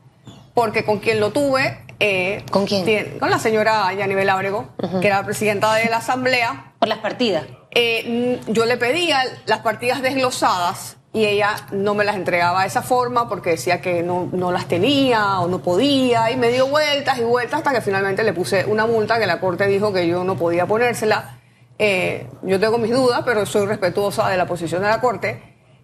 porque 0.54 0.84
con 0.84 1.00
quien 1.00 1.20
lo 1.22 1.32
tuve 1.32 1.80
eh, 2.02 2.44
¿Con 2.52 2.66
quién? 2.66 2.84
tiene- 2.84 3.18
con 3.20 3.30
la 3.30 3.40
señora 3.40 3.94
Yanibel 3.94 4.30
Ábrego, 4.30 4.68
que 5.00 5.08
era 5.08 5.24
presidenta 5.24 5.74
de 5.76 5.86
la 5.90 5.98
Asamblea. 5.98 6.74
Por 6.80 6.90
las 6.90 6.98
partidas. 6.98 7.46
Eh, 7.72 8.40
yo 8.48 8.66
le 8.66 8.76
pedía 8.76 9.22
las 9.46 9.60
partidas 9.60 10.02
desglosadas 10.02 10.98
y 11.14 11.26
ella 11.26 11.56
no 11.72 11.94
me 11.94 12.04
las 12.04 12.16
entregaba 12.18 12.62
de 12.64 12.68
esa 12.68 12.82
forma 12.82 13.30
porque 13.30 13.52
decía 13.52 13.80
que 13.82 14.04
no, 14.04 14.28
no 14.34 14.52
las 14.52 14.68
tenía 14.68 15.40
o 15.40 15.48
no 15.48 15.60
podía 15.60 16.32
y 16.32 16.38
me 16.38 16.50
dio 16.50 16.68
vueltas 16.68 17.18
y 17.20 17.22
vueltas 17.24 17.60
hasta 17.60 17.72
que 17.72 17.82
finalmente 17.82 18.24
le 18.24 18.34
puse 18.34 18.66
una 18.66 18.86
multa 18.88 19.20
que 19.20 19.26
la 19.28 19.40
corte 19.40 19.68
dijo 19.68 19.94
que 19.94 20.06
yo 20.08 20.24
no 20.26 20.36
podía 20.36 20.66
ponérsela. 20.66 21.38
Eh, 21.84 22.28
yo 22.44 22.60
tengo 22.60 22.78
mis 22.78 22.92
dudas, 22.92 23.24
pero 23.26 23.44
soy 23.44 23.66
respetuosa 23.66 24.30
de 24.30 24.38
la 24.38 24.46
posición 24.46 24.84
de 24.84 24.88
la 24.88 25.02
corte. 25.02 25.42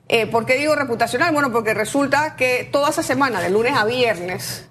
Eh, 0.08 0.28
¿Por 0.28 0.46
qué 0.46 0.54
digo 0.54 0.76
reputacional? 0.76 1.34
Bueno, 1.34 1.52
porque 1.52 1.74
resulta 1.74 2.36
que 2.36 2.70
toda 2.72 2.92
esa 2.92 3.02
semana, 3.02 3.42
de 3.42 3.50
lunes 3.50 3.74
a 3.76 3.84
viernes, 3.84 4.70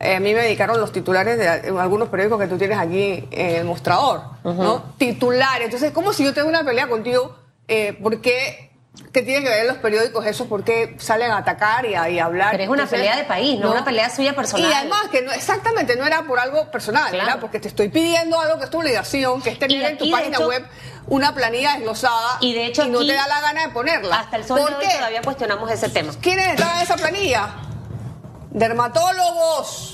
eh, 0.00 0.16
a 0.16 0.20
mí 0.20 0.32
me 0.32 0.40
dedicaron 0.40 0.80
los 0.80 0.90
titulares 0.90 1.36
de 1.36 1.48
algunos 1.48 2.08
periódicos 2.08 2.40
que 2.40 2.46
tú 2.46 2.56
tienes 2.56 2.78
aquí 2.78 3.28
en 3.30 3.56
el 3.56 3.64
mostrador, 3.66 4.22
¿no? 4.42 4.94
Titulares. 4.96 5.66
Entonces, 5.66 5.92
como 5.92 6.14
si 6.14 6.24
yo 6.24 6.32
tengo 6.32 6.48
una 6.48 6.64
pelea 6.64 6.88
contigo, 6.88 7.36
eh, 7.68 7.92
¿por 8.02 8.22
qué? 8.96 9.02
¿Qué 9.12 9.22
tienen 9.22 9.44
que 9.44 9.48
ver 9.50 9.66
los 9.66 9.76
periódicos 9.78 10.26
esos? 10.26 10.46
¿Por 10.46 10.64
qué 10.64 10.96
salen 10.98 11.30
a 11.30 11.38
atacar 11.38 11.86
y 11.86 11.94
a, 11.94 12.08
y 12.10 12.18
a 12.18 12.24
hablar? 12.26 12.50
Pero 12.52 12.64
es 12.64 12.68
una 12.68 12.82
Entonces, 12.82 12.98
pelea 13.00 13.16
de 13.16 13.24
país, 13.24 13.58
no 13.60 13.70
una 13.72 13.84
pelea 13.84 14.10
suya 14.10 14.34
personal. 14.34 14.68
Y 14.68 14.72
además, 14.72 15.02
que 15.10 15.22
no, 15.22 15.32
exactamente, 15.32 15.96
no 15.96 16.06
era 16.06 16.22
por 16.22 16.38
algo 16.38 16.70
personal, 16.70 17.10
Claro. 17.10 17.24
era 17.30 17.40
porque 17.40 17.60
te 17.60 17.68
estoy 17.68 17.88
pidiendo 17.88 18.40
algo 18.40 18.58
que 18.58 18.64
es 18.64 18.70
tu 18.70 18.78
obligación, 18.80 19.40
que 19.42 19.50
es 19.50 19.58
tener 19.58 19.84
en 19.84 19.98
tu 19.98 20.10
página 20.10 20.36
hecho- 20.36 20.48
web 20.48 20.64
una 21.06 21.34
planilla 21.34 21.74
desglosada 21.74 22.38
Y 22.40 22.54
de 22.54 22.66
hecho 22.66 22.86
no 22.86 22.98
aquí, 23.00 23.08
te 23.08 23.14
da 23.14 23.26
la 23.28 23.40
gana 23.40 23.62
de 23.66 23.68
ponerla. 23.70 24.20
Hasta 24.20 24.36
el 24.36 24.44
sol 24.44 24.58
¿Por 24.60 24.70
de 24.70 24.76
hoy 24.76 24.86
qué? 24.88 24.94
todavía 24.96 25.22
cuestionamos 25.22 25.70
ese 25.70 25.88
tema. 25.90 26.12
¿Quiénes 26.20 26.48
estaban 26.48 26.76
en 26.76 26.82
esa 26.82 26.96
planilla? 26.96 27.48
Dermatólogos. 28.50 29.93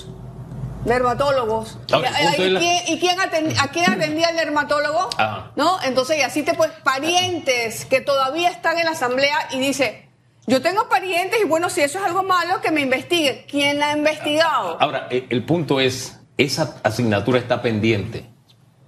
Dermatólogos. 0.84 1.78
Ahora, 1.92 2.10
¿Y, 2.10 2.24
el 2.24 2.28
punto 2.28 2.42
y 2.42 2.50
la- 2.50 2.60
quién, 2.60 2.82
y 2.88 2.98
quién 3.00 3.18
aten- 3.18 3.54
a 3.60 3.68
quién 3.68 3.90
atendía 3.90 4.30
el 4.30 4.36
dermatólogo? 4.36 5.10
Ajá. 5.16 5.52
¿No? 5.56 5.80
Entonces, 5.82 6.18
y 6.18 6.22
así 6.22 6.42
te 6.42 6.54
pues, 6.54 6.70
parientes 6.82 7.84
que 7.86 8.00
todavía 8.00 8.48
están 8.50 8.78
en 8.78 8.86
la 8.86 8.92
asamblea 8.92 9.48
y 9.50 9.58
dice, 9.58 10.08
yo 10.46 10.62
tengo 10.62 10.88
parientes 10.88 11.38
y 11.40 11.44
bueno, 11.46 11.68
si 11.70 11.82
eso 11.82 11.98
es 11.98 12.04
algo 12.04 12.22
malo, 12.22 12.60
que 12.60 12.70
me 12.70 12.80
investigue. 12.80 13.46
¿Quién 13.48 13.78
la 13.78 13.90
ha 13.90 13.96
investigado? 13.96 14.76
Ahora, 14.80 15.06
eh, 15.10 15.26
el 15.30 15.44
punto 15.44 15.80
es, 15.80 16.18
esa 16.38 16.76
asignatura 16.82 17.38
está 17.38 17.60
pendiente. 17.62 18.26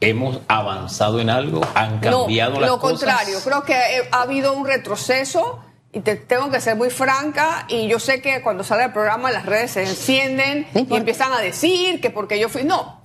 ¿Hemos 0.01 0.41
avanzado 0.49 1.21
en 1.21 1.31
algo? 1.31 1.61
¿Han 1.75 2.01
cambiado 2.01 2.55
no, 2.55 2.61
las 2.61 2.71
lo 2.71 2.79
cosas? 2.81 2.99
contrario, 3.01 3.39
creo 3.45 3.63
que 3.63 3.75
eh, 3.75 4.09
ha 4.11 4.23
habido 4.23 4.53
un 4.55 4.67
retroceso 4.67 5.63
y 5.93 6.01
te 6.01 6.17
tengo 6.17 6.51
que 6.51 6.61
ser 6.61 6.77
muy 6.77 6.91
franca 6.91 7.67
y 7.69 7.87
yo 7.87 7.99
sé 7.99 8.23
que 8.23 8.41
cuando 8.43 8.65
sale 8.65 8.85
el 8.85 8.93
programa 8.93 9.31
las 9.31 9.45
redes 9.45 9.73
se 9.73 9.83
encienden 9.83 10.67
y 10.75 10.97
empiezan 10.97 11.33
a 11.33 11.39
decir 11.39 12.01
que 12.01 12.11
porque 12.11 12.39
yo 12.39 12.49
fui... 12.49 12.65
No, 12.65 13.03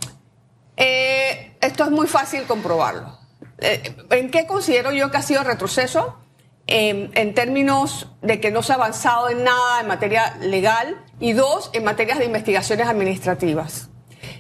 Eh, 0.80 1.58
esto 1.60 1.84
es 1.86 1.90
muy 1.90 2.08
fácil 2.08 2.44
comprobarlo. 2.44 3.18
Eh, 3.58 3.96
¿En 4.12 4.30
qué 4.30 4.46
considero 4.46 4.92
yo 4.92 5.10
que 5.10 5.18
ha 5.18 5.24
sido 5.24 5.44
retroceso? 5.44 6.20
Eh, 6.68 7.10
en 7.14 7.34
términos 7.34 8.10
de 8.22 8.40
que 8.40 8.52
no 8.52 8.62
se 8.62 8.74
ha 8.74 8.76
avanzado 8.76 9.30
en 9.30 9.44
nada 9.44 9.82
en 9.82 9.88
materia 9.88 10.38
legal 10.40 11.04
y 11.20 11.34
dos, 11.34 11.72
en 11.74 11.84
materias 11.84 12.20
de 12.20 12.26
investigaciones 12.26 12.88
administrativas. 12.88 13.90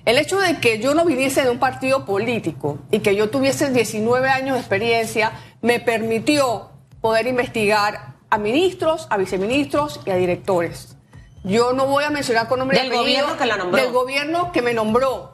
El 0.05 0.17
hecho 0.17 0.37
de 0.39 0.59
que 0.59 0.79
yo 0.79 0.93
no 0.93 1.05
viniese 1.05 1.41
de 1.41 1.49
un 1.49 1.57
partido 1.57 2.05
político 2.05 2.79
y 2.91 2.99
que 2.99 3.15
yo 3.15 3.29
tuviese 3.29 3.71
19 3.71 4.29
años 4.29 4.55
de 4.55 4.59
experiencia 4.59 5.31
me 5.61 5.79
permitió 5.79 6.71
poder 7.01 7.27
investigar 7.27 8.16
a 8.29 8.37
ministros, 8.37 9.07
a 9.09 9.17
viceministros 9.17 9.99
y 10.05 10.09
a 10.11 10.15
directores. 10.15 10.95
Yo 11.43 11.71
no 11.73 11.85
voy 11.85 12.03
a 12.03 12.09
mencionar 12.09 12.47
con 12.47 12.59
nombre 12.59 12.77
Del 12.77 12.87
apellido, 12.87 13.03
gobierno 13.27 13.37
que 13.37 13.45
la 13.45 13.57
nombró. 13.57 13.81
Del 13.81 13.91
gobierno 13.91 14.51
que 14.51 14.61
me 14.61 14.73
nombró. 14.73 15.33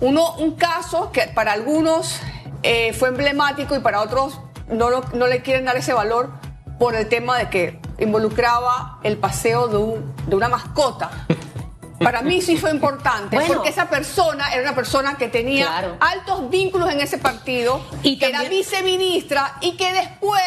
Uno, 0.00 0.34
un 0.36 0.52
caso 0.56 1.12
que 1.12 1.22
para 1.34 1.52
algunos 1.52 2.20
eh, 2.62 2.92
fue 2.94 3.08
emblemático 3.08 3.74
y 3.76 3.80
para 3.80 4.00
otros 4.00 4.40
no, 4.68 4.88
lo- 4.90 5.04
no 5.14 5.26
le 5.26 5.42
quieren 5.42 5.64
dar 5.64 5.76
ese 5.76 5.92
valor 5.92 6.30
por 6.78 6.94
el 6.94 7.08
tema 7.08 7.36
de 7.38 7.50
que 7.50 7.78
involucraba 7.98 8.98
el 9.02 9.18
paseo 9.18 9.68
de, 9.68 9.76
un- 9.76 10.14
de 10.26 10.34
una 10.36 10.48
mascota. 10.48 11.26
Para 12.00 12.22
mí 12.22 12.40
sí 12.42 12.56
fue 12.56 12.70
importante, 12.70 13.36
Bueno. 13.36 13.54
porque 13.54 13.68
esa 13.68 13.88
persona 13.88 14.52
era 14.52 14.62
una 14.62 14.74
persona 14.74 15.16
que 15.16 15.28
tenía 15.28 15.66
Claro. 15.66 15.96
altos 16.00 16.50
vínculos 16.50 16.90
en 16.90 17.00
ese 17.00 17.18
partido, 17.18 17.80
Y 18.02 18.18
que 18.18 18.26
era 18.26 18.42
viceministra 18.44 19.56
y 19.60 19.76
que 19.76 19.92
después 19.92 20.42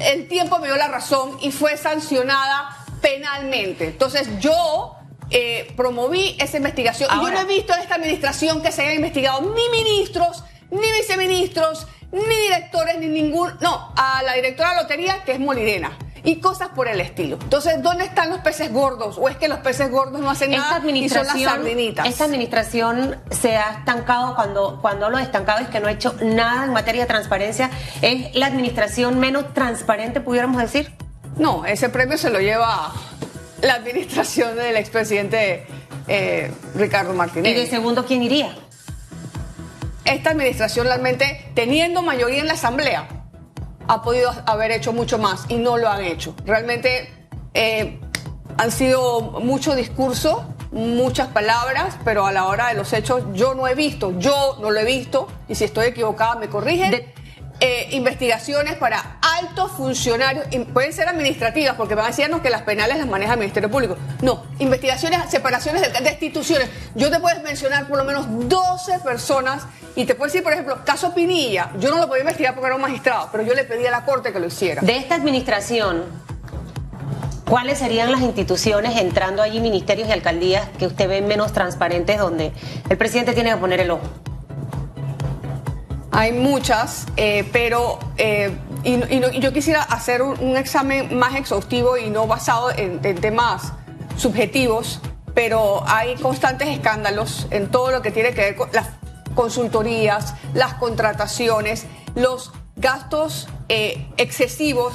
el 0.00 0.28
tiempo 0.28 0.58
me 0.58 0.66
dio 0.68 0.76
la 0.76 0.88
razón 0.88 1.38
y 1.40 1.52
fue 1.52 1.76
sancionada 1.76 2.76
penalmente. 3.00 3.86
Entonces 3.86 4.28
yo 4.40 4.96
eh, 5.30 5.72
promoví 5.76 6.36
esa 6.38 6.56
investigación 6.56 7.10
y 7.12 7.24
yo 7.24 7.30
no 7.30 7.40
he 7.40 7.44
visto 7.44 7.74
en 7.74 7.80
esta 7.80 7.96
administración 7.96 8.62
que 8.62 8.72
se 8.72 8.82
hayan 8.82 8.96
investigado 8.96 9.40
ni 9.40 9.68
ministros, 9.82 10.44
ni 10.70 10.90
viceministros, 10.92 11.86
ni 12.12 12.36
directores, 12.42 12.98
ni 12.98 13.08
ningún... 13.08 13.52
No, 13.60 13.92
a 13.96 14.22
la 14.22 14.34
directora 14.34 14.70
de 14.70 14.76
la 14.76 14.82
lotería, 14.82 15.24
que 15.24 15.32
es 15.32 15.40
Molirena. 15.40 15.98
Y 16.24 16.36
cosas 16.40 16.70
por 16.70 16.88
el 16.88 17.00
estilo. 17.00 17.38
Entonces, 17.40 17.82
¿dónde 17.82 18.04
están 18.04 18.30
los 18.30 18.38
peces 18.38 18.72
gordos? 18.72 19.18
¿O 19.18 19.28
es 19.28 19.36
que 19.36 19.46
los 19.46 19.58
peces 19.58 19.90
gordos 19.90 20.20
no 20.22 20.30
hacen 20.30 20.54
Esta 20.54 20.78
nada 20.80 20.90
y 20.90 21.08
son 21.08 21.18
las 21.26 21.34
administración, 21.34 21.50
sardinitas? 21.50 22.06
esta 22.06 22.24
administración 22.24 23.16
se 23.30 23.56
ha 23.56 23.78
estancado 23.78 24.34
cuando, 24.34 24.78
cuando 24.80 25.04
hablo 25.06 25.18
de 25.18 25.24
estancado 25.24 25.60
es 25.60 25.68
que 25.68 25.80
no 25.80 25.88
ha 25.88 25.92
hecho 25.92 26.16
nada 26.22 26.64
en 26.64 26.72
materia 26.72 27.02
de 27.02 27.08
transparencia. 27.08 27.70
Es 28.00 28.34
la 28.34 28.46
administración 28.46 29.18
menos 29.20 29.52
transparente, 29.52 30.20
pudiéramos 30.22 30.60
decir. 30.62 30.92
No, 31.36 31.66
ese 31.66 31.90
premio 31.90 32.16
se 32.16 32.30
lo 32.30 32.40
lleva 32.40 32.92
la 33.60 33.74
administración 33.74 34.56
del 34.56 34.76
expresidente 34.76 35.66
eh, 36.08 36.50
Ricardo 36.74 37.12
Y 37.12 37.16
Martínez. 37.16 37.54
de 37.54 37.66
segundo, 37.66 38.06
¿quién 38.06 38.22
iría? 38.22 38.54
Esta 40.04 40.30
administración 40.30 40.86
realmente, 40.86 41.50
teniendo 41.54 42.02
mayoría 42.02 42.40
en 42.40 42.46
la 42.46 42.54
Asamblea, 42.54 43.08
ha 43.88 44.02
podido 44.02 44.32
haber 44.46 44.70
hecho 44.70 44.92
mucho 44.92 45.18
más 45.18 45.44
y 45.48 45.56
no 45.56 45.76
lo 45.76 45.88
han 45.88 46.04
hecho. 46.04 46.34
Realmente 46.44 47.10
eh, 47.54 48.00
han 48.56 48.70
sido 48.70 49.20
mucho 49.40 49.74
discurso, 49.74 50.44
muchas 50.72 51.28
palabras, 51.28 51.96
pero 52.04 52.26
a 52.26 52.32
la 52.32 52.46
hora 52.46 52.68
de 52.68 52.74
los 52.74 52.92
hechos 52.92 53.22
yo 53.32 53.54
no 53.54 53.66
he 53.68 53.74
visto, 53.74 54.12
yo 54.18 54.58
no 54.60 54.70
lo 54.70 54.80
he 54.80 54.84
visto, 54.84 55.28
y 55.48 55.54
si 55.54 55.64
estoy 55.64 55.86
equivocada 55.86 56.36
me 56.36 56.48
corrigen. 56.48 56.90
De- 56.90 57.14
eh, 57.60 57.88
investigaciones 57.92 58.74
para 58.74 59.18
altos 59.38 59.72
funcionarios, 59.72 60.46
pueden 60.72 60.92
ser 60.92 61.08
administrativas, 61.08 61.74
porque 61.76 61.94
van 61.94 62.06
a 62.06 62.08
decirnos 62.08 62.40
que 62.40 62.50
las 62.50 62.62
penales 62.62 62.98
las 62.98 63.06
maneja 63.06 63.32
el 63.32 63.38
Ministerio 63.38 63.70
Público. 63.70 63.96
No, 64.22 64.44
investigaciones, 64.58 65.20
separaciones 65.30 65.82
de, 65.82 66.00
de 66.00 66.10
instituciones. 66.10 66.68
Yo 66.94 67.10
te 67.10 67.20
puedes 67.20 67.42
mencionar 67.42 67.86
por 67.88 67.98
lo 67.98 68.04
menos 68.04 68.26
12 68.48 69.00
personas 69.00 69.66
y 69.96 70.04
te 70.04 70.14
puedo 70.14 70.26
decir, 70.26 70.42
por 70.42 70.52
ejemplo, 70.52 70.78
caso 70.84 71.14
Pinilla. 71.14 71.70
Yo 71.78 71.90
no 71.90 71.98
lo 71.98 72.08
podía 72.08 72.22
investigar 72.22 72.54
porque 72.54 72.66
era 72.66 72.76
un 72.76 72.82
magistrado, 72.82 73.28
pero 73.30 73.44
yo 73.44 73.54
le 73.54 73.64
pedí 73.64 73.86
a 73.86 73.90
la 73.90 74.04
Corte 74.04 74.32
que 74.32 74.40
lo 74.40 74.46
hiciera. 74.46 74.82
De 74.82 74.96
esta 74.96 75.14
administración, 75.14 76.02
¿cuáles 77.48 77.78
serían 77.78 78.10
las 78.10 78.20
instituciones 78.20 79.00
entrando 79.00 79.42
allí, 79.42 79.60
ministerios 79.60 80.08
y 80.08 80.12
alcaldías, 80.12 80.68
que 80.78 80.86
usted 80.86 81.08
ve 81.08 81.22
menos 81.22 81.52
transparentes, 81.52 82.18
donde 82.18 82.52
el 82.88 82.96
presidente 82.96 83.32
tiene 83.34 83.50
que 83.50 83.56
poner 83.56 83.80
el 83.80 83.90
ojo? 83.90 84.02
Hay 86.10 86.32
muchas, 86.32 87.06
eh, 87.16 87.48
pero 87.52 87.98
eh, 88.16 88.56
y, 88.84 88.94
y 89.14 89.40
yo 89.40 89.52
quisiera 89.52 89.82
hacer 89.82 90.22
un, 90.22 90.56
examen 90.56 91.16
más 91.18 91.34
exhaustivo 91.34 91.96
y 91.96 92.10
no 92.10 92.26
basado 92.26 92.70
en 92.76 93.00
temas 93.20 93.72
subjetivos, 94.16 95.00
pero 95.34 95.82
hay 95.86 96.14
constantes 96.16 96.68
escándalos 96.68 97.46
en 97.50 97.70
todo 97.70 97.90
lo 97.90 98.02
que 98.02 98.10
tiene 98.10 98.32
que 98.32 98.40
ver 98.40 98.56
con 98.56 98.70
las 98.72 98.88
consultorías, 99.34 100.34
las 100.54 100.74
contrataciones, 100.74 101.86
los 102.14 102.52
gastos 102.76 103.48
eh, 103.68 104.06
excesivos. 104.16 104.94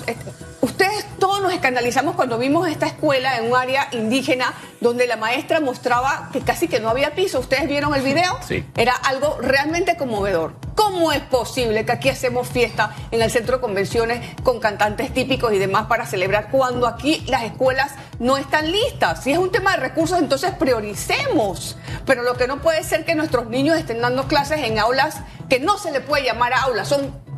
Ustedes 0.61 1.05
todos 1.17 1.41
nos 1.41 1.53
escandalizamos 1.53 2.15
cuando 2.15 2.37
vimos 2.37 2.67
esta 2.67 2.85
escuela 2.85 3.37
en 3.37 3.49
un 3.49 3.55
área 3.55 3.87
indígena 3.93 4.53
donde 4.81 5.07
la 5.07 5.15
maestra 5.15 5.59
mostraba 5.59 6.29
que 6.31 6.41
casi 6.41 6.67
que 6.67 6.79
no 6.79 6.89
había 6.89 7.15
piso. 7.15 7.39
¿Ustedes 7.39 7.67
vieron 7.67 7.95
el 7.95 8.01
video? 8.01 8.37
Sí. 8.45 8.65
Era 8.75 8.93
algo 8.93 9.37
realmente 9.41 9.97
conmovedor. 9.97 10.53
¿Cómo 10.75 11.11
es 11.11 11.21
posible 11.21 11.85
que 11.85 11.91
aquí 11.91 12.09
hacemos 12.09 12.47
fiesta 12.47 12.95
en 13.11 13.21
el 13.21 13.31
centro 13.31 13.57
de 13.57 13.61
convenciones 13.61 14.35
con 14.43 14.59
cantantes 14.59 15.13
típicos 15.13 15.53
y 15.53 15.57
demás 15.57 15.87
para 15.87 16.05
celebrar 16.05 16.49
cuando 16.51 16.87
aquí 16.87 17.23
las 17.27 17.43
escuelas 17.43 17.93
no 18.19 18.37
están 18.37 18.71
listas? 18.71 19.23
Si 19.23 19.31
es 19.31 19.37
un 19.37 19.51
tema 19.51 19.71
de 19.71 19.77
recursos, 19.77 20.19
entonces 20.19 20.51
prioricemos. 20.51 21.77
Pero 22.05 22.23
lo 22.23 22.35
que 22.35 22.47
no 22.47 22.61
puede 22.61 22.83
ser 22.83 23.05
que 23.05 23.15
nuestros 23.15 23.47
niños 23.47 23.77
estén 23.77 24.01
dando 24.01 24.27
clases 24.27 24.63
en 24.63 24.79
aulas 24.79 25.17
que 25.49 25.59
no 25.59 25.77
se 25.77 25.91
le 25.91 25.99
puede 25.99 26.23
llamar 26.23 26.53
aulas, 26.53 26.87
son 26.87 27.28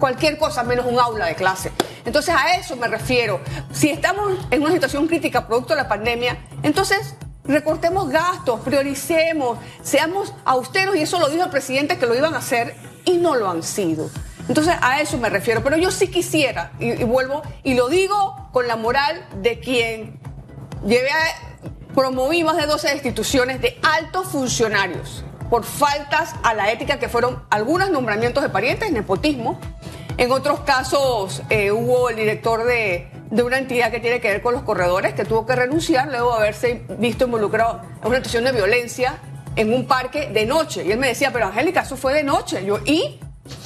cualquier 0.00 0.36
cosa 0.38 0.64
menos 0.64 0.86
un 0.86 0.98
aula 0.98 1.26
de 1.26 1.36
clase. 1.36 1.70
Entonces 2.04 2.34
a 2.36 2.56
eso 2.56 2.74
me 2.74 2.88
refiero. 2.88 3.40
Si 3.72 3.88
estamos 3.90 4.32
en 4.50 4.62
una 4.62 4.72
situación 4.72 5.06
crítica 5.06 5.46
producto 5.46 5.74
de 5.74 5.82
la 5.82 5.88
pandemia, 5.88 6.38
entonces 6.64 7.14
recortemos 7.44 8.08
gastos, 8.08 8.60
prioricemos, 8.60 9.58
seamos 9.82 10.34
austeros 10.44 10.96
y 10.96 11.02
eso 11.02 11.20
lo 11.20 11.28
dijo 11.28 11.44
el 11.44 11.50
presidente 11.50 11.98
que 11.98 12.06
lo 12.06 12.14
iban 12.16 12.34
a 12.34 12.38
hacer 12.38 12.74
y 13.04 13.18
no 13.18 13.36
lo 13.36 13.48
han 13.48 13.62
sido. 13.62 14.10
Entonces 14.48 14.74
a 14.80 15.00
eso 15.00 15.16
me 15.18 15.28
refiero. 15.28 15.62
Pero 15.62 15.76
yo 15.76 15.90
sí 15.92 16.08
quisiera, 16.08 16.72
y, 16.80 17.04
vuelvo, 17.04 17.42
y 17.62 17.74
lo 17.74 17.88
digo 17.88 18.48
con 18.52 18.66
la 18.66 18.74
moral 18.76 19.24
de 19.42 19.60
quien 19.60 20.18
lleve 20.84 21.10
a- 21.10 21.94
promoví 21.94 22.42
más 22.44 22.56
de 22.56 22.66
12 22.66 22.88
destituciones 22.88 23.60
de 23.60 23.78
altos 23.82 24.28
funcionarios 24.28 25.24
por 25.50 25.64
faltas 25.64 26.34
a 26.44 26.54
la 26.54 26.70
ética 26.70 26.98
que 27.00 27.08
fueron 27.08 27.42
algunos 27.50 27.90
nombramientos 27.90 28.42
de 28.44 28.48
parientes, 28.48 28.92
nepotismo. 28.92 29.58
En 30.20 30.30
otros 30.32 30.60
casos 30.60 31.40
eh, 31.48 31.72
hubo 31.72 32.10
el 32.10 32.16
director 32.16 32.64
de, 32.64 33.08
de 33.30 33.42
una 33.42 33.56
entidad 33.56 33.90
que 33.90 34.00
tiene 34.00 34.20
que 34.20 34.28
ver 34.28 34.42
con 34.42 34.52
los 34.52 34.64
corredores 34.64 35.14
que 35.14 35.24
tuvo 35.24 35.46
que 35.46 35.56
renunciar 35.56 36.08
luego 36.08 36.32
de 36.32 36.36
haberse 36.40 36.84
visto 36.98 37.24
involucrado 37.24 37.80
en 38.02 38.06
una 38.06 38.16
situación 38.18 38.44
de 38.44 38.52
violencia 38.52 39.18
en 39.56 39.72
un 39.72 39.86
parque 39.86 40.28
de 40.28 40.44
noche. 40.44 40.84
Y 40.84 40.92
él 40.92 40.98
me 40.98 41.06
decía, 41.08 41.32
pero 41.32 41.46
Angélica, 41.46 41.80
eso 41.80 41.96
fue 41.96 42.12
de 42.12 42.22
noche. 42.22 42.62
Yo, 42.66 42.80
¿y? 42.84 43.18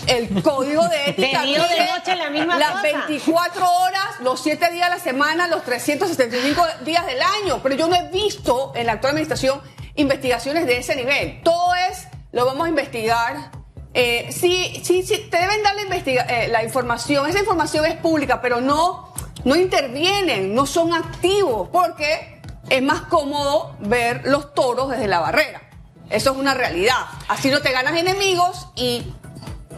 El 0.07 0.45
código 0.45 0.87
de 0.87 1.05
ética. 1.11 1.43
De 1.43 1.49
de 1.49 1.57
noche 1.57 2.15
la 2.15 2.31
misma 2.31 2.57
Las 2.57 2.71
cosa. 2.71 2.83
24 2.83 3.73
horas, 3.73 4.21
los 4.21 4.41
7 4.41 4.71
días 4.71 4.87
a 4.87 4.91
la 4.91 5.01
semana, 5.01 5.49
los 5.49 5.65
365 5.65 6.65
días 6.85 7.05
del 7.05 7.21
año. 7.21 7.59
Pero 7.65 7.75
yo 7.75 7.89
no 7.89 7.97
he 7.97 8.09
visto 8.11 8.71
en 8.77 8.87
la 8.87 8.93
actual 8.93 9.15
administración 9.15 9.61
investigaciones 9.97 10.67
de 10.67 10.79
ese 10.79 10.95
nivel. 10.95 11.41
Todo 11.43 11.75
es, 11.91 12.07
lo 12.31 12.47
vamos 12.47 12.67
a 12.67 12.69
investigar. 12.69 13.64
Eh, 13.95 14.29
sí, 14.33 14.81
sí, 14.85 15.03
sí, 15.05 15.29
te 15.31 15.39
deben 15.39 15.63
dar 15.63 15.75
la, 15.77 15.83
investiga- 15.83 16.27
eh, 16.29 16.49
la 16.49 16.65
información. 16.65 17.29
Esa 17.29 17.39
información 17.39 17.85
es 17.87 17.95
pública, 17.97 18.41
pero 18.41 18.61
no, 18.61 19.13
no 19.45 19.55
intervienen, 19.57 20.55
no 20.55 20.67
son 20.67 20.93
activos, 20.93 21.69
porque 21.73 22.41
es 22.69 22.83
más 22.83 23.03
cómodo 23.03 23.77
ver 23.81 24.23
los 24.25 24.53
toros 24.55 24.91
desde 24.91 25.07
la 25.07 25.21
barrera. 25.21 25.63
Eso 26.11 26.33
es 26.33 26.37
una 26.37 26.55
realidad. 26.55 26.97
Así 27.29 27.51
no 27.51 27.61
te 27.61 27.71
ganas 27.73 27.97
enemigos 27.97 28.69
y 28.75 29.05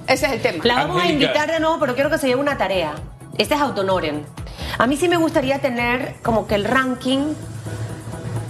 ese 0.07 0.27
es 0.27 0.33
el 0.33 0.43
tema. 0.43 0.65
La 0.65 0.75
vamos 0.87 1.03
a 1.03 1.07
invitar 1.07 1.51
de 1.53 1.61
nuevo, 1.61 1.79
pero 1.79 1.95
quiero 1.95 2.11
que 2.11 2.19
se 2.19 2.27
lleve 2.29 2.41
una 2.41 2.57
tarea. 2.57 2.95
Este 3.39 3.55
es 3.55 3.61
Autonoren. 3.61 4.25
A 4.79 4.87
mí 4.87 4.97
sí 4.97 5.09
me 5.09 5.17
gustaría 5.19 5.61
tener 5.61 6.17
como 6.23 6.47
que 6.47 6.55
el 6.55 6.65
ranking, 6.65 7.35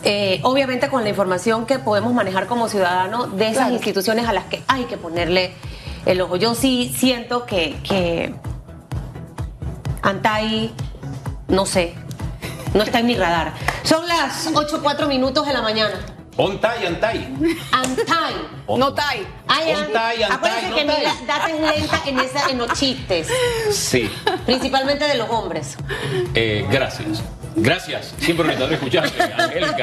eh, 0.08 0.40
obviamente 0.44 0.88
con 0.88 1.02
la 1.02 1.08
información 1.10 1.66
que 1.66 1.78
podemos 1.80 2.14
manejar 2.14 2.46
como 2.46 2.68
ciudadano 2.68 3.26
de 3.26 3.46
esas 3.46 3.56
Claro. 3.64 3.74
instituciones 3.74 4.26
a 4.28 4.32
las 4.32 4.44
que 4.44 4.62
hay 4.68 4.84
que 4.84 4.96
ponerle 4.96 5.52
el 6.06 6.20
ojo. 6.20 6.36
Yo 6.36 6.54
sí 6.54 6.94
siento 6.96 7.44
que, 7.44 7.76
que 7.82 8.32
Antay, 10.02 10.72
no 11.48 11.66
sé, 11.66 11.94
no 12.74 12.82
está 12.82 13.00
en 13.00 13.06
mi 13.06 13.16
radar. 13.16 13.52
Son 13.82 14.06
las 14.06 14.48
8 14.54 14.80
4 14.82 15.08
minutos 15.08 15.46
de 15.46 15.52
la 15.52 15.62
mañana. 15.62 15.94
Ontay, 16.38 16.86
Antay. 16.86 17.34
Antay. 17.72 18.34
No 18.68 18.92
tai. 18.92 19.26
Ay, 19.48 19.74
Ontay, 19.74 20.22
Antay, 20.22 20.22
Acuérdense 20.24 20.74
que 20.74 20.84
mi 20.84 21.26
data 21.26 21.48
es 21.48 21.60
lenta 21.80 22.00
en, 22.06 22.18
esa, 22.20 22.50
en 22.50 22.58
los 22.58 22.72
chistes, 22.74 23.28
Sí. 23.72 24.10
principalmente 24.44 25.08
de 25.08 25.14
los 25.14 25.30
hombres. 25.30 25.76
Eh, 26.34 26.66
gracias. 26.70 27.22
Gracias. 27.58 28.12
Siempre 28.18 28.44
orientador 28.44 28.74
escucharte, 28.74 29.22
Angélica. 29.22 29.76